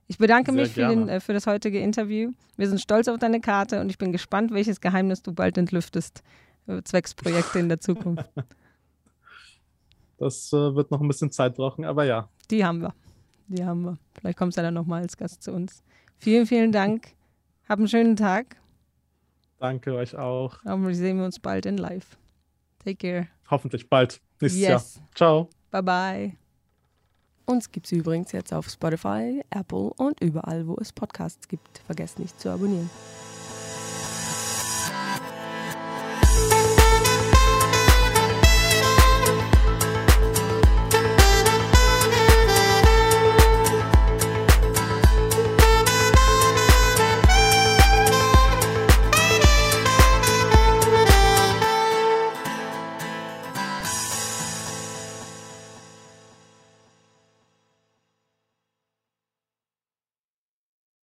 Ich 0.08 0.18
bedanke 0.18 0.52
Sehr 0.52 0.60
mich 0.60 0.72
für, 0.72 0.88
den, 0.88 1.08
äh, 1.08 1.20
für 1.20 1.32
das 1.32 1.46
heutige 1.46 1.78
Interview. 1.80 2.32
Wir 2.56 2.68
sind 2.68 2.80
stolz 2.80 3.08
auf 3.08 3.18
deine 3.18 3.40
Karte 3.40 3.80
und 3.80 3.90
ich 3.90 3.98
bin 3.98 4.12
gespannt, 4.12 4.52
welches 4.52 4.80
Geheimnis 4.80 5.22
du 5.22 5.32
bald 5.32 5.58
entlüftest, 5.58 6.22
äh, 6.66 6.82
zwecks 6.82 7.14
Projekte 7.14 7.60
in 7.60 7.68
der 7.68 7.80
Zukunft. 7.80 8.28
Das 10.18 10.52
äh, 10.52 10.74
wird 10.74 10.90
noch 10.90 11.00
ein 11.00 11.08
bisschen 11.08 11.30
Zeit 11.30 11.56
brauchen, 11.56 11.84
aber 11.84 12.04
ja. 12.04 12.28
Die 12.50 12.64
haben 12.64 12.80
wir. 12.80 12.94
Die 13.48 13.64
haben 13.64 13.82
wir. 13.82 13.98
Vielleicht 14.18 14.38
kommst 14.38 14.58
du 14.58 14.62
dann 14.62 14.74
nochmal 14.74 15.02
als 15.02 15.16
Gast 15.16 15.42
zu 15.42 15.52
uns. 15.52 15.82
Vielen, 16.18 16.46
vielen 16.46 16.72
Dank. 16.72 17.08
Hab 17.68 17.78
einen 17.78 17.88
schönen 17.88 18.16
Tag. 18.16 18.56
Danke 19.58 19.94
euch 19.94 20.16
auch. 20.16 20.62
Und 20.64 20.86
wir 20.86 20.94
sehen 20.94 21.20
uns 21.20 21.38
bald 21.38 21.66
in 21.66 21.78
live. 21.78 22.16
Take 22.84 22.96
care. 22.96 23.28
Hoffentlich 23.50 23.88
bald. 23.88 24.20
Nächstes 24.40 24.60
yes. 24.60 24.96
Jahr. 24.96 25.08
Ciao. 25.14 25.50
Bye 25.70 25.82
bye. 25.82 26.36
Uns 27.46 27.70
gibt 27.70 27.86
es 27.86 27.92
übrigens 27.92 28.32
jetzt 28.32 28.52
auf 28.52 28.68
Spotify, 28.68 29.42
Apple 29.50 29.92
und 29.96 30.20
überall, 30.20 30.66
wo 30.66 30.76
es 30.80 30.92
Podcasts 30.92 31.46
gibt. 31.46 31.78
Vergesst 31.86 32.18
nicht 32.18 32.40
zu 32.40 32.50
abonnieren. 32.50 32.90